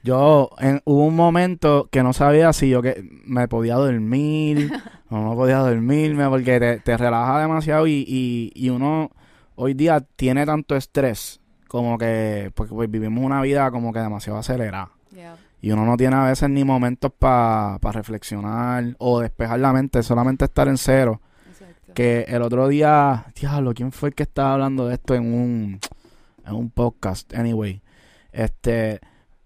yo, 0.04 0.50
en, 0.58 0.82
hubo 0.84 1.06
un 1.06 1.16
momento 1.16 1.88
que 1.90 2.02
no 2.02 2.12
sabía 2.12 2.52
si 2.52 2.68
yo 2.68 2.82
que 2.82 3.08
me 3.24 3.48
podía 3.48 3.76
dormir 3.76 4.70
o 5.08 5.16
no 5.16 5.34
podía 5.34 5.56
dormirme 5.60 6.28
porque 6.28 6.60
te, 6.60 6.78
te 6.80 6.96
relaja 6.98 7.40
demasiado 7.40 7.86
y, 7.86 8.04
y, 8.06 8.52
y, 8.54 8.68
uno 8.68 9.10
hoy 9.54 9.72
día 9.72 10.04
tiene 10.16 10.44
tanto 10.44 10.76
estrés 10.76 11.40
como 11.68 11.96
que, 11.96 12.52
porque 12.54 12.74
pues, 12.74 12.90
vivimos 12.90 13.24
una 13.24 13.40
vida 13.40 13.70
como 13.70 13.94
que 13.94 14.00
demasiado 14.00 14.38
acelerada. 14.38 14.90
Y 15.62 15.72
uno 15.72 15.86
no 15.86 15.96
tiene 15.96 16.16
a 16.16 16.24
veces 16.24 16.50
ni 16.50 16.62
momentos 16.62 17.10
para 17.18 17.78
reflexionar 17.80 18.84
o 18.98 19.20
despejar 19.20 19.58
la 19.60 19.72
mente, 19.72 20.02
solamente 20.02 20.44
estar 20.44 20.68
en 20.68 20.76
cero. 20.76 21.22
Que 21.94 22.26
el 22.28 22.42
otro 22.42 22.68
día, 22.68 23.32
diablo, 23.34 23.72
¿quién 23.72 23.90
fue 23.90 24.10
el 24.10 24.14
que 24.14 24.24
estaba 24.24 24.52
hablando 24.52 24.86
de 24.86 24.94
esto 24.96 25.14
en 25.14 25.32
un, 25.32 25.80
en 26.44 26.54
un 26.54 26.68
podcast? 26.68 27.32
Anyway, 27.32 27.80
este 28.32 29.00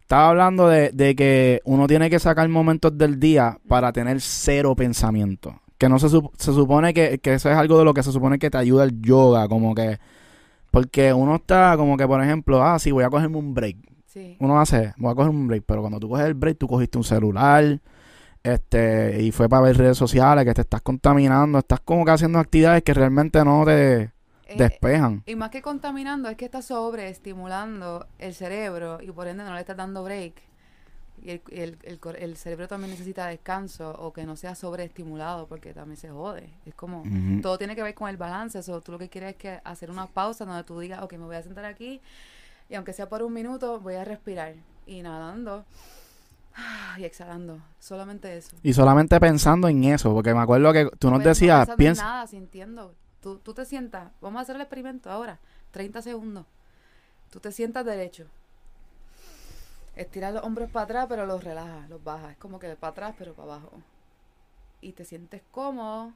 estaba 0.09 0.31
hablando 0.31 0.69
de, 0.69 1.15
que 1.15 1.61
uno 1.67 1.87
tiene 1.87 2.09
que 2.09 2.19
sacar 2.19 2.49
momentos 2.49 2.97
del 2.97 3.21
día 3.21 3.59
para 3.69 3.93
tener 3.93 4.23
cero 4.23 4.75
pensamiento. 4.75 5.61
Que 5.77 5.91
no 5.91 5.99
se, 5.99 6.09
se 6.09 6.53
supone 6.55 6.95
que, 6.95 7.21
eso 7.23 7.51
es 7.51 7.55
algo 7.55 7.79
de 7.79 7.85
lo 7.85 7.93
que 7.93 8.03
se 8.03 8.11
supone 8.11 8.39
que 8.39 8.49
te 8.49 8.57
ayuda 8.57 8.85
el 8.85 9.03
yoga, 9.03 9.47
como 9.49 9.75
que... 9.75 9.99
Porque 10.71 11.13
uno 11.13 11.37
está 11.37 11.77
como 11.77 11.99
que, 11.99 12.07
por 12.07 12.23
ejemplo, 12.23 12.63
ah, 12.65 12.79
sí, 12.79 12.91
voy 12.91 13.05
a 13.05 13.11
cogerme 13.11 13.37
un 13.37 13.53
break. 13.53 13.77
Uno 14.39 14.59
hace, 14.59 14.95
voy 14.97 15.13
a 15.13 15.15
coger 15.15 15.29
un 15.29 15.47
break, 15.47 15.65
pero 15.67 15.83
cuando 15.83 16.01
tú 16.01 16.09
coges 16.09 16.25
el 16.25 16.33
break, 16.33 16.57
tú 16.57 16.69
cogiste 16.69 16.97
un 16.97 17.05
celular, 17.05 17.79
este, 18.43 19.21
y 19.21 19.31
fue 19.31 19.47
para 19.51 19.61
ver 19.61 19.77
redes 19.77 19.99
sociales, 19.99 20.47
que 20.47 20.55
te 20.55 20.63
estás 20.63 20.81
contaminando, 20.81 21.59
estás 21.59 21.81
como 21.81 22.07
que 22.07 22.13
haciendo 22.13 22.39
actividades 22.39 22.83
que 22.83 22.95
realmente 22.95 23.45
no 23.45 23.63
te 23.67 24.11
eh, 24.49 24.57
despejan. 24.57 25.23
Y 25.27 25.37
más 25.37 25.51
que 25.51 25.63
contaminando, 25.63 26.29
es 26.29 26.37
que 26.37 26.47
estás 26.47 26.65
sobreestimulando 26.65 28.07
el 28.19 28.35
cerebro 28.35 28.99
y 29.03 29.11
por 29.13 29.29
ende 29.29 29.45
no 29.45 29.55
le 29.55 29.61
estás 29.61 29.77
dando 29.77 30.03
break. 30.03 30.35
Y 31.21 31.31
el, 31.31 31.43
el, 31.51 31.99
el, 32.19 32.37
cerebro 32.37 32.69
también 32.69 32.93
necesita 32.93 33.27
descanso 33.27 33.91
o 33.91 34.13
que 34.13 34.25
no 34.25 34.37
sea 34.37 34.55
sobreestimulado 34.55 35.49
porque 35.49 35.75
también 35.75 35.97
se 35.97 36.11
jode. 36.11 36.49
Es 36.65 36.75
como, 36.75 37.03
todo 37.43 37.59
tiene 37.59 37.75
que 37.75 37.83
ver 37.83 37.95
con 37.95 38.09
el 38.09 38.17
balance. 38.17 38.59
Eso, 38.59 38.81
tú 38.81 38.93
lo 38.93 38.99
que 38.99 39.09
quieres 39.09 39.31
es 39.31 39.37
que 39.37 39.61
hacer 39.65 39.91
una 39.91 40.07
pausa 40.07 40.45
donde 40.45 40.63
tú 40.63 40.79
digas, 40.79 41.03
ok, 41.03 41.15
me 41.15 41.25
voy 41.25 41.37
a 41.37 41.43
sentar 41.43 41.65
aquí 41.65 42.01
y 42.69 42.75
aunque 42.75 42.93
sea 42.93 43.09
por 43.09 43.23
un 43.23 43.33
minuto, 43.33 43.81
voy 43.81 43.95
a 43.95 44.05
respirar. 44.05 44.55
Inhalando 44.87 45.65
y 46.99 47.05
exhalando. 47.05 47.61
Solamente 47.79 48.37
eso. 48.37 48.57
Y 48.63 48.73
solamente 48.73 49.19
pensando 49.21 49.69
en 49.69 49.85
eso, 49.85 50.13
porque 50.13 50.35
me 50.35 50.41
acuerdo 50.41 50.73
que 50.73 50.91
tú 50.99 51.11
nos 51.11 51.23
decías, 51.23 51.69
no 51.69 51.77
piensa. 51.77 52.03
nada, 52.03 52.27
sintiendo. 52.27 52.95
Tú, 53.21 53.39
tú 53.39 53.55
te 53.55 53.65
sientas, 53.65 54.13
vamos 54.21 54.39
a 54.39 54.43
hacer 54.43 54.57
el 54.57 54.63
experimento 54.63 55.11
ahora, 55.11 55.39
30 55.73 56.03
segundos. 56.03 56.47
Tú 57.31 57.41
te 57.41 57.53
sientas 57.53 57.85
derecho. 57.85 58.27
Estiras 59.97 60.33
los 60.33 60.45
hombros 60.45 60.71
para 60.71 60.85
atrás, 60.85 61.07
pero 61.09 61.27
los 61.27 61.43
relajas, 61.43 61.89
los 61.91 62.03
bajas. 62.03 62.33
Es 62.33 62.39
como 62.39 62.59
que 62.59 62.75
para 62.77 62.93
atrás, 62.93 63.15
pero 63.19 63.35
para 63.35 63.55
abajo. 63.55 63.83
Y 64.81 64.93
te 64.93 65.05
sientes 65.05 65.43
cómodo. 65.51 66.13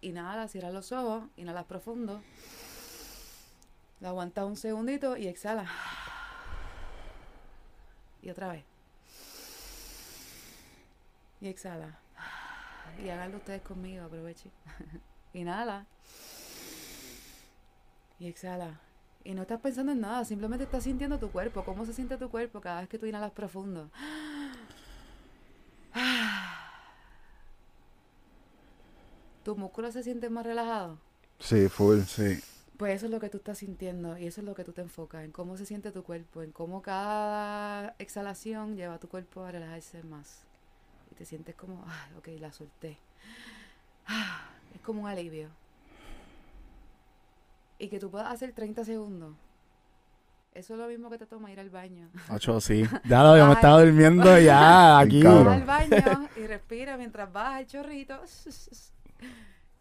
Inhala, 0.00 0.48
cierras 0.48 0.72
los 0.72 0.92
ojos, 0.92 1.24
inhalas 1.36 1.64
profundo. 1.64 2.22
Lo 4.00 4.08
aguantas 4.08 4.44
un 4.44 4.56
segundito 4.56 5.16
y 5.16 5.26
exhala. 5.26 5.68
Y 8.22 8.30
otra 8.30 8.48
vez. 8.52 8.64
Y 11.40 11.48
exhala. 11.48 11.98
Y 13.04 13.08
háganlo 13.08 13.38
ustedes 13.38 13.62
conmigo, 13.62 14.04
aproveche. 14.04 14.50
Inhala. 15.32 15.86
Y 18.18 18.28
exhala. 18.28 18.80
Y 19.24 19.34
no 19.34 19.42
estás 19.42 19.60
pensando 19.60 19.92
en 19.92 20.00
nada, 20.00 20.24
simplemente 20.24 20.64
estás 20.64 20.84
sintiendo 20.84 21.18
tu 21.18 21.30
cuerpo. 21.30 21.64
¿Cómo 21.64 21.84
se 21.86 21.92
siente 21.92 22.16
tu 22.16 22.30
cuerpo 22.30 22.60
cada 22.60 22.80
vez 22.80 22.88
que 22.88 22.98
tú 22.98 23.06
inhalas 23.06 23.32
profundo? 23.32 23.90
¿Tus 29.44 29.56
músculos 29.56 29.92
se 29.92 30.02
sienten 30.02 30.32
más 30.32 30.44
relajados? 30.44 30.98
Sí, 31.38 31.68
full, 31.68 32.00
sí. 32.02 32.40
Pues 32.76 32.96
eso 32.96 33.06
es 33.06 33.12
lo 33.12 33.20
que 33.20 33.28
tú 33.28 33.38
estás 33.38 33.58
sintiendo 33.58 34.18
y 34.18 34.26
eso 34.26 34.40
es 34.40 34.44
lo 34.44 34.54
que 34.54 34.64
tú 34.64 34.72
te 34.72 34.80
enfocas, 34.80 35.24
en 35.24 35.30
cómo 35.30 35.56
se 35.56 35.66
siente 35.66 35.92
tu 35.92 36.02
cuerpo, 36.02 36.42
en 36.42 36.50
cómo 36.50 36.82
cada 36.82 37.94
exhalación 37.98 38.76
lleva 38.76 38.94
a 38.94 38.98
tu 38.98 39.08
cuerpo 39.08 39.44
a 39.44 39.52
relajarse 39.52 40.02
más. 40.02 40.42
Y 41.10 41.14
te 41.14 41.24
sientes 41.24 41.54
como, 41.54 41.84
ay, 41.86 42.16
ok, 42.18 42.28
la 42.40 42.52
solté. 42.52 42.98
Es 44.74 44.80
como 44.80 45.02
un 45.02 45.08
alivio 45.08 45.48
y 47.82 47.88
que 47.88 47.98
tú 47.98 48.12
puedas 48.12 48.32
hacer 48.32 48.52
30 48.52 48.84
segundos. 48.84 49.34
Eso 50.54 50.74
es 50.74 50.78
lo 50.78 50.86
mismo 50.86 51.10
que 51.10 51.18
te 51.18 51.26
toma 51.26 51.50
ir 51.50 51.58
al 51.58 51.68
baño. 51.68 52.10
Ocho, 52.30 52.60
sí. 52.60 52.84
Ya 53.04 53.24
lo 53.24 53.30
habíamos 53.30 53.56
estado 53.56 53.84
durmiendo 53.84 54.38
ya 54.38 54.98
aquí. 55.00 55.20
Vas 55.20 55.46
al 55.48 55.64
baño 55.64 56.28
y 56.36 56.46
respira 56.46 56.96
mientras 56.96 57.32
vas 57.32 57.54
al 57.54 57.66
chorrito. 57.66 58.20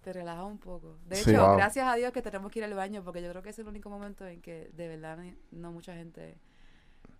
Te 0.04 0.14
relaja 0.14 0.44
un 0.46 0.58
poco. 0.58 0.98
De 1.08 1.22
hecho, 1.22 1.56
gracias 1.56 1.88
a 1.88 1.94
Dios 1.94 2.12
que 2.12 2.24
tenemos 2.24 2.52
que 2.52 2.58
ir 2.58 2.66
al 2.66 2.74
baño 2.74 3.04
porque 3.04 3.22
yo 3.22 3.30
creo 3.30 3.44
que 3.44 3.50
es 3.50 3.60
el 3.60 3.68
único 3.68 3.92
momento 3.92 4.26
en 4.26 4.42
que 4.42 4.72
de 4.76 4.88
verdad 4.88 5.20
no 5.52 5.72
mucha 5.72 5.94
gente 5.94 6.40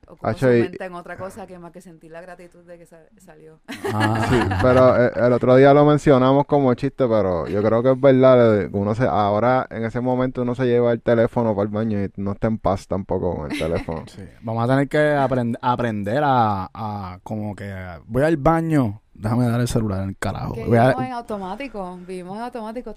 ocupa 0.08 0.34
su 0.34 0.46
mente 0.46 0.84
en 0.84 0.94
otra 0.94 1.18
cosa 1.18 1.48
que 1.48 1.58
más 1.60 1.72
que 1.72 1.82
sentir 1.82 2.12
la 2.12 2.22
gratitud 2.22 2.64
de 2.64 2.78
que 2.78 2.86
salió. 2.86 3.60
Ah. 3.94 4.20
Sí, 4.32 4.40
pero 4.62 4.98
eh, 4.98 5.12
el 5.16 5.34
otro 5.34 5.56
día 5.56 5.74
lo 5.74 5.84
mencionamos 5.86 6.46
como 6.46 6.74
chiste, 6.74 7.08
pero 7.08 7.48
yo 7.48 7.62
creo 7.62 7.84
que 7.84 7.92
es 7.92 8.00
verdad. 8.00 8.70
Uno 8.72 8.96
se, 8.96 9.06
ahora, 9.06 9.68
en 9.70 9.84
ese 9.84 10.00
momento, 10.00 10.42
uno 10.44 10.56
se 10.56 10.66
lleva 10.66 10.92
el 10.92 11.02
teléfono 11.02 11.56
para 11.56 11.64
el 11.64 11.70
baño 11.70 12.04
y 12.04 12.12
no 12.18 12.34
está 12.34 12.48
en 12.48 12.58
paz 12.58 12.88
tampoco 12.88 13.36
con 13.36 13.52
el 13.52 13.58
teléfono. 13.58 14.04
Sí. 14.12 14.24
Vamos 14.42 14.64
a 14.64 14.68
tener 14.68 14.90
que 14.90 15.14
aprender 15.62 16.22
a, 16.24 16.70
a, 16.74 17.20
como 17.24 17.56
que 17.56 17.74
voy 18.08 18.24
al 18.24 18.36
baño, 18.36 19.02
déjame 19.14 19.48
dar 19.48 19.62
el 19.62 19.68
celular 19.68 20.04
en 20.04 20.10
el 20.10 20.18
carajo. 20.18 20.54
vivimos 20.54 21.06
en 21.06 21.12
automático, 21.14 21.98
vivimos 22.06 22.38
en 22.38 22.44
automático, 22.44 22.94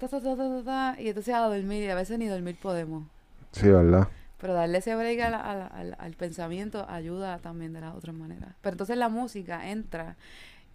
y 0.99 1.07
entonces 1.07 1.33
a 1.33 1.47
dormir 1.47 1.83
y 1.83 1.89
a 1.89 1.95
veces 1.95 2.19
ni 2.19 2.27
dormir 2.27 2.57
podemos. 2.61 3.03
Sí, 3.51 3.69
¿verdad? 3.69 4.07
Pero 4.37 4.53
darle 4.53 4.79
ese 4.79 4.95
break 4.95 5.19
al, 5.21 6.15
pensamiento 6.17 6.85
ayuda 6.89 7.39
también 7.39 7.73
de 7.73 7.81
las 7.81 7.95
otras 7.95 8.15
maneras. 8.15 8.55
Pero 8.61 8.73
entonces 8.73 8.97
la 8.97 9.09
música 9.09 9.69
entra 9.69 10.17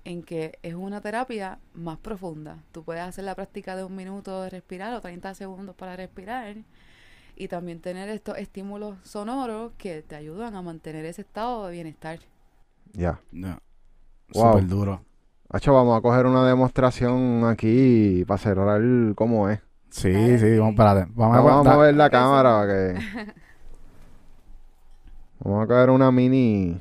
en 0.04 0.22
que 0.22 0.58
es 0.62 0.74
una 0.74 1.00
terapia 1.00 1.58
más 1.74 1.98
profunda. 1.98 2.58
Tú 2.72 2.84
puedes 2.84 3.02
hacer 3.02 3.24
la 3.24 3.34
práctica 3.34 3.76
de 3.76 3.84
un 3.84 3.94
minuto 3.94 4.42
de 4.42 4.50
respirar 4.50 4.94
o 4.94 5.00
30 5.00 5.34
segundos 5.34 5.76
para 5.76 5.94
respirar 5.94 6.56
y 7.36 7.48
también 7.48 7.80
tener 7.80 8.08
estos 8.08 8.38
estímulos 8.38 8.96
sonoros 9.02 9.72
que 9.76 10.02
te 10.02 10.16
ayudan 10.16 10.54
a 10.56 10.62
mantener 10.62 11.04
ese 11.04 11.22
estado 11.22 11.66
de 11.66 11.72
bienestar. 11.72 12.18
Ya. 12.92 13.20
Súper 14.32 14.66
duro. 14.66 15.04
Hacho, 15.48 15.74
vamos 15.74 15.98
a 15.98 16.00
coger 16.00 16.26
una 16.26 16.46
demostración 16.46 17.44
aquí 17.44 18.24
para 18.26 18.38
cerrar 18.38 18.80
cómo 19.16 19.48
es. 19.48 19.60
Sí, 19.90 20.38
sí, 20.38 20.56
vamos, 20.56 20.72
espérate. 20.72 21.10
Vamos, 21.14 21.66
a, 21.66 21.74
mover 21.74 21.94
la 21.96 22.08
cámara 22.08 22.50
para 22.60 22.66
que... 22.68 23.30
Vamos 25.42 25.64
a 25.64 25.66
caer 25.66 25.90
una 25.90 26.10
mini, 26.12 26.80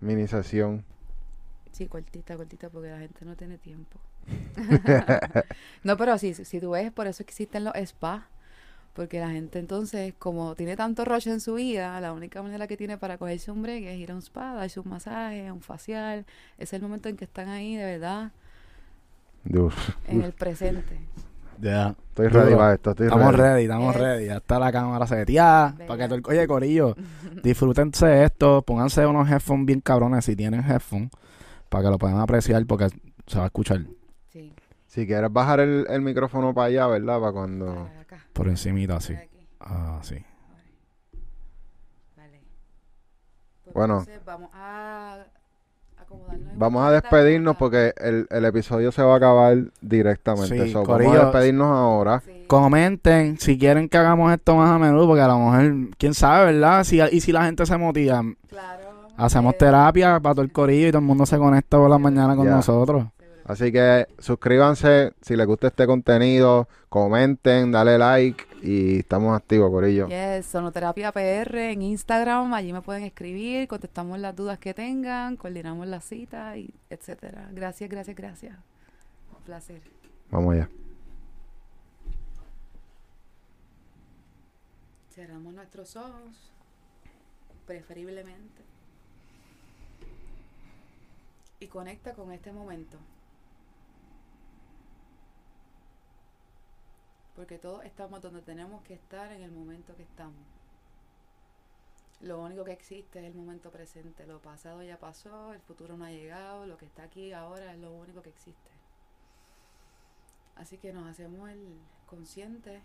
mini 0.00 0.28
sesión. 0.28 0.84
Sí, 1.72 1.86
cortita, 1.86 2.36
cortita, 2.36 2.68
porque 2.68 2.90
la 2.90 2.98
gente 2.98 3.24
no 3.24 3.34
tiene 3.36 3.58
tiempo. 3.58 3.98
no, 5.82 5.96
pero 5.96 6.16
sí, 6.18 6.34
si 6.34 6.60
tú 6.60 6.70
ves, 6.70 6.92
por 6.92 7.06
eso 7.06 7.22
existen 7.22 7.64
los 7.64 7.74
spas. 7.84 8.22
Porque 8.94 9.18
la 9.18 9.30
gente 9.30 9.58
entonces, 9.58 10.14
como 10.20 10.54
tiene 10.54 10.76
tanto 10.76 11.04
roche 11.04 11.28
en 11.28 11.40
su 11.40 11.54
vida, 11.54 12.00
la 12.00 12.12
única 12.12 12.40
manera 12.42 12.68
que 12.68 12.76
tiene 12.76 12.96
para 12.96 13.18
cogerse 13.18 13.50
un 13.50 13.60
break 13.60 13.82
es 13.82 13.98
ir 13.98 14.12
a 14.12 14.14
un 14.14 14.22
spa, 14.22 14.54
darse 14.54 14.78
un 14.78 14.88
masaje, 14.88 15.50
un 15.50 15.62
facial. 15.62 16.24
Es 16.58 16.72
el 16.72 16.80
momento 16.80 17.08
en 17.08 17.16
que 17.16 17.24
están 17.24 17.48
ahí, 17.48 17.74
de 17.74 17.84
verdad, 17.84 18.30
Dios. 19.42 19.74
en 20.06 20.22
el 20.22 20.32
presente. 20.32 21.00
Ya. 21.64 21.96
Estoy 22.10 22.28
ready 22.28 22.54
para 22.54 22.74
esto. 22.74 22.90
Estoy 22.90 23.06
Estamos 23.06 23.32
ready. 23.34 23.42
ready, 23.42 23.62
estamos 23.64 23.94
Es- 23.96 24.00
ready. 24.02 24.26
Ya 24.26 24.36
está 24.36 24.58
la 24.58 24.70
cámara 24.70 25.06
seteada. 25.06 25.70
Venga. 25.72 25.86
Para 25.86 25.98
que 25.98 26.04
todo 26.08 26.14
el- 26.16 26.22
Oye, 26.26 26.46
Corillo, 26.46 26.94
disfrútense 27.42 28.22
esto. 28.24 28.62
Pónganse 28.62 29.06
unos 29.06 29.28
headphones 29.30 29.66
bien 29.66 29.80
cabrones 29.80 30.24
si 30.26 30.36
tienen 30.36 30.60
headphones. 30.60 31.10
Para 31.70 31.84
que 31.84 31.90
lo 31.90 31.98
puedan 31.98 32.18
apreciar 32.20 32.64
porque 32.66 32.88
se 33.26 33.38
va 33.38 33.44
a 33.44 33.46
escuchar 33.46 33.80
Sí, 34.30 34.54
Si 34.86 35.06
quieres 35.06 35.32
bajar 35.32 35.60
el, 35.60 35.86
el 35.88 36.02
micrófono 36.02 36.52
para 36.52 36.66
allá, 36.66 36.86
¿verdad? 36.86 37.18
Para 37.18 37.32
cuando... 37.32 37.66
para 37.66 38.00
acá, 38.02 38.18
por 38.34 38.48
encimita 38.48 38.96
aquí. 38.96 39.14
Ah, 39.60 39.98
sí. 40.02 40.16
Vale. 42.16 42.42
Pues 43.64 43.74
Bueno. 43.74 43.98
entonces 44.00 44.24
vamos 44.24 44.50
a 44.52 45.24
Vamos 46.56 46.86
a 46.86 46.92
despedirnos 46.92 47.56
porque 47.56 47.92
el, 47.96 48.26
el 48.30 48.44
episodio 48.44 48.92
se 48.92 49.02
va 49.02 49.14
a 49.14 49.16
acabar 49.16 49.56
directamente. 49.80 50.66
Sí, 50.66 50.72
So, 50.72 50.84
vamos 50.84 51.16
a 51.16 51.24
despedirnos 51.24 51.66
ahora. 51.66 52.20
Sí. 52.24 52.44
Comenten 52.46 53.38
si 53.38 53.58
quieren 53.58 53.88
que 53.88 53.98
hagamos 53.98 54.32
esto 54.32 54.54
más 54.56 54.70
a 54.70 54.78
menudo, 54.78 55.06
porque 55.08 55.22
a 55.22 55.28
lo 55.28 55.38
mejor, 55.38 55.88
quién 55.98 56.14
sabe, 56.14 56.52
¿verdad? 56.52 56.84
Si, 56.84 57.00
y 57.00 57.20
si 57.20 57.32
la 57.32 57.44
gente 57.44 57.66
se 57.66 57.76
motiva, 57.76 58.22
Claro. 58.48 58.82
hacemos 59.16 59.54
eh, 59.54 59.56
terapia 59.58 60.20
para 60.20 60.34
todo 60.36 60.44
el 60.44 60.52
corillo 60.52 60.88
y 60.88 60.90
todo 60.92 61.00
el 61.00 61.04
mundo 61.06 61.26
se 61.26 61.38
conecta 61.38 61.76
por 61.76 61.90
la 61.90 61.98
mañana 61.98 62.36
con 62.36 62.48
nosotros. 62.48 63.06
Así 63.44 63.70
que 63.70 64.06
suscríbanse 64.18 65.12
si 65.20 65.36
les 65.36 65.46
gusta 65.46 65.66
este 65.66 65.86
contenido, 65.86 66.66
comenten, 66.88 67.72
dale 67.72 67.98
like 67.98 68.42
y 68.62 69.00
estamos 69.00 69.36
activos, 69.36 69.70
Corillo. 69.70 70.08
Yes, 70.08 70.46
Sonoterapia 70.46 71.12
PR 71.12 71.72
en 71.72 71.82
Instagram, 71.82 72.54
allí 72.54 72.72
me 72.72 72.80
pueden 72.80 73.04
escribir, 73.04 73.68
contestamos 73.68 74.18
las 74.18 74.34
dudas 74.34 74.58
que 74.58 74.72
tengan, 74.72 75.36
coordinamos 75.36 75.86
la 75.86 76.00
cita 76.00 76.56
y 76.56 76.72
etcétera. 76.88 77.50
Gracias, 77.52 77.90
gracias, 77.90 78.16
gracias. 78.16 78.56
Un 79.36 79.44
placer. 79.44 79.82
Vamos 80.30 80.54
allá. 80.54 80.70
Cerramos 85.10 85.52
nuestros 85.52 85.94
ojos, 85.96 86.50
preferiblemente. 87.66 88.62
Y 91.60 91.66
conecta 91.66 92.14
con 92.14 92.32
este 92.32 92.50
momento. 92.50 92.96
Porque 97.34 97.58
todos 97.58 97.84
estamos 97.84 98.22
donde 98.22 98.42
tenemos 98.42 98.82
que 98.82 98.94
estar 98.94 99.32
en 99.32 99.42
el 99.42 99.50
momento 99.50 99.96
que 99.96 100.02
estamos. 100.04 100.44
Lo 102.20 102.40
único 102.40 102.64
que 102.64 102.72
existe 102.72 103.20
es 103.20 103.26
el 103.26 103.34
momento 103.34 103.70
presente. 103.70 104.26
Lo 104.26 104.40
pasado 104.40 104.82
ya 104.82 104.98
pasó, 104.98 105.52
el 105.52 105.60
futuro 105.60 105.96
no 105.96 106.04
ha 106.04 106.10
llegado, 106.10 106.66
lo 106.66 106.78
que 106.78 106.86
está 106.86 107.02
aquí 107.02 107.32
ahora 107.32 107.72
es 107.72 107.78
lo 107.78 107.92
único 107.92 108.22
que 108.22 108.30
existe. 108.30 108.70
Así 110.56 110.78
que 110.78 110.92
nos 110.92 111.08
hacemos 111.08 111.50
el 111.50 111.78
consciente 112.06 112.80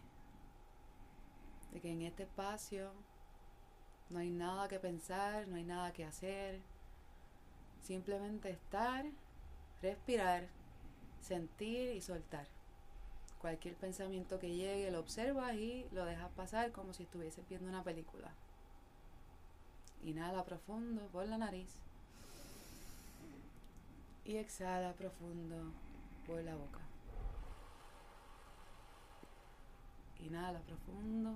de 1.72 1.80
que 1.80 1.92
en 1.92 2.02
este 2.02 2.24
espacio 2.24 2.92
no 4.10 4.20
hay 4.20 4.32
nada 4.32 4.68
que 4.68 4.80
pensar, 4.80 5.48
no 5.48 5.56
hay 5.56 5.64
nada 5.64 5.94
que 5.94 6.04
hacer. 6.04 6.60
Simplemente 7.82 8.50
estar, 8.50 9.06
respirar, 9.82 10.48
sentir 11.22 11.96
y 11.96 12.02
soltar. 12.02 12.59
Cualquier 13.40 13.76
pensamiento 13.76 14.38
que 14.38 14.54
llegue 14.54 14.92
lo 14.92 15.00
observas 15.00 15.56
y 15.56 15.86
lo 15.92 16.06
dejas 16.06 16.30
pasar 16.32 16.72
como 16.72 16.94
si 16.94 17.04
estuvieses 17.04 17.48
viendo 17.48 17.70
una 17.70 17.84
película. 17.84 18.32
Inhala 20.04 20.44
profundo 20.44 21.08
por 21.08 21.26
la 21.28 21.38
nariz 21.38 21.70
y 24.26 24.38
exhala 24.38 24.94
profundo 24.94 25.72
por 26.28 26.44
la 26.44 26.56
boca. 26.56 26.80
Inhala 30.20 30.60
profundo. 30.60 31.36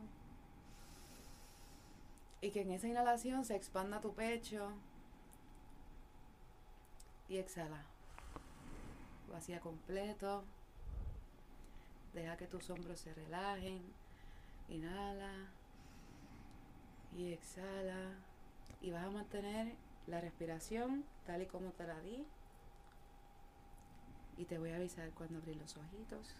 Y 2.41 2.51
que 2.51 2.61
en 2.61 2.71
esa 2.71 2.87
inhalación 2.87 3.45
se 3.45 3.55
expanda 3.55 4.01
tu 4.01 4.13
pecho. 4.13 4.73
Y 7.29 7.37
exhala. 7.37 7.83
Vacía 9.31 9.59
completo. 9.59 10.43
Deja 12.13 12.37
que 12.37 12.47
tus 12.47 12.69
hombros 12.69 12.99
se 12.99 13.13
relajen. 13.13 13.81
Inhala. 14.69 15.49
Y 17.17 17.33
exhala. 17.33 18.15
Y 18.81 18.91
vas 18.91 19.05
a 19.05 19.11
mantener 19.11 19.75
la 20.07 20.19
respiración 20.21 21.05
tal 21.25 21.41
y 21.41 21.45
como 21.45 21.71
te 21.71 21.87
la 21.87 21.99
di. 22.01 22.25
Y 24.37 24.45
te 24.45 24.57
voy 24.57 24.71
a 24.71 24.75
avisar 24.75 25.09
cuando 25.11 25.37
abrir 25.37 25.57
los 25.57 25.77
ojitos. 25.77 26.35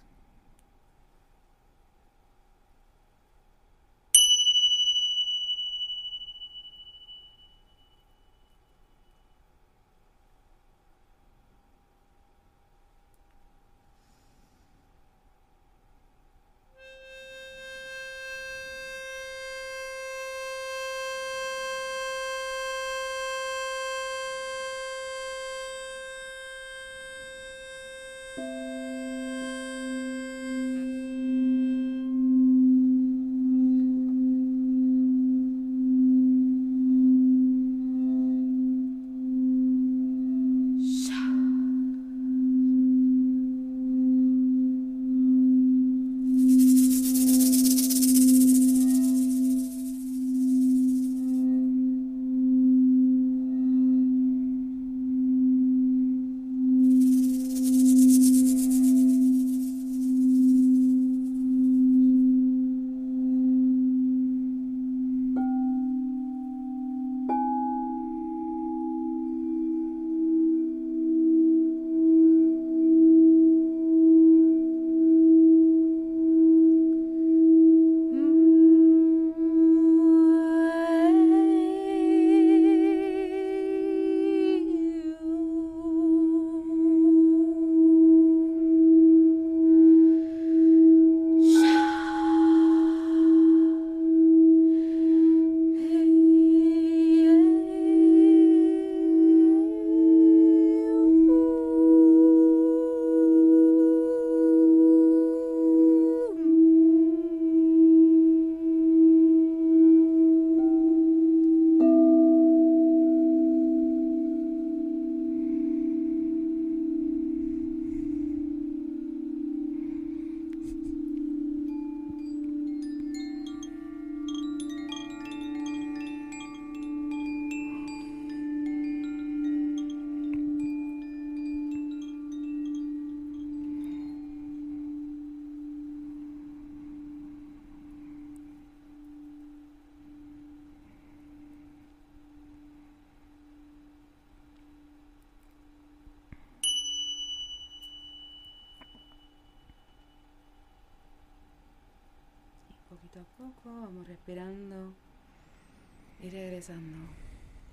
empezando. 156.63 157.09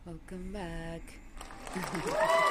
Welcome 0.04 0.52
back. 0.52 1.02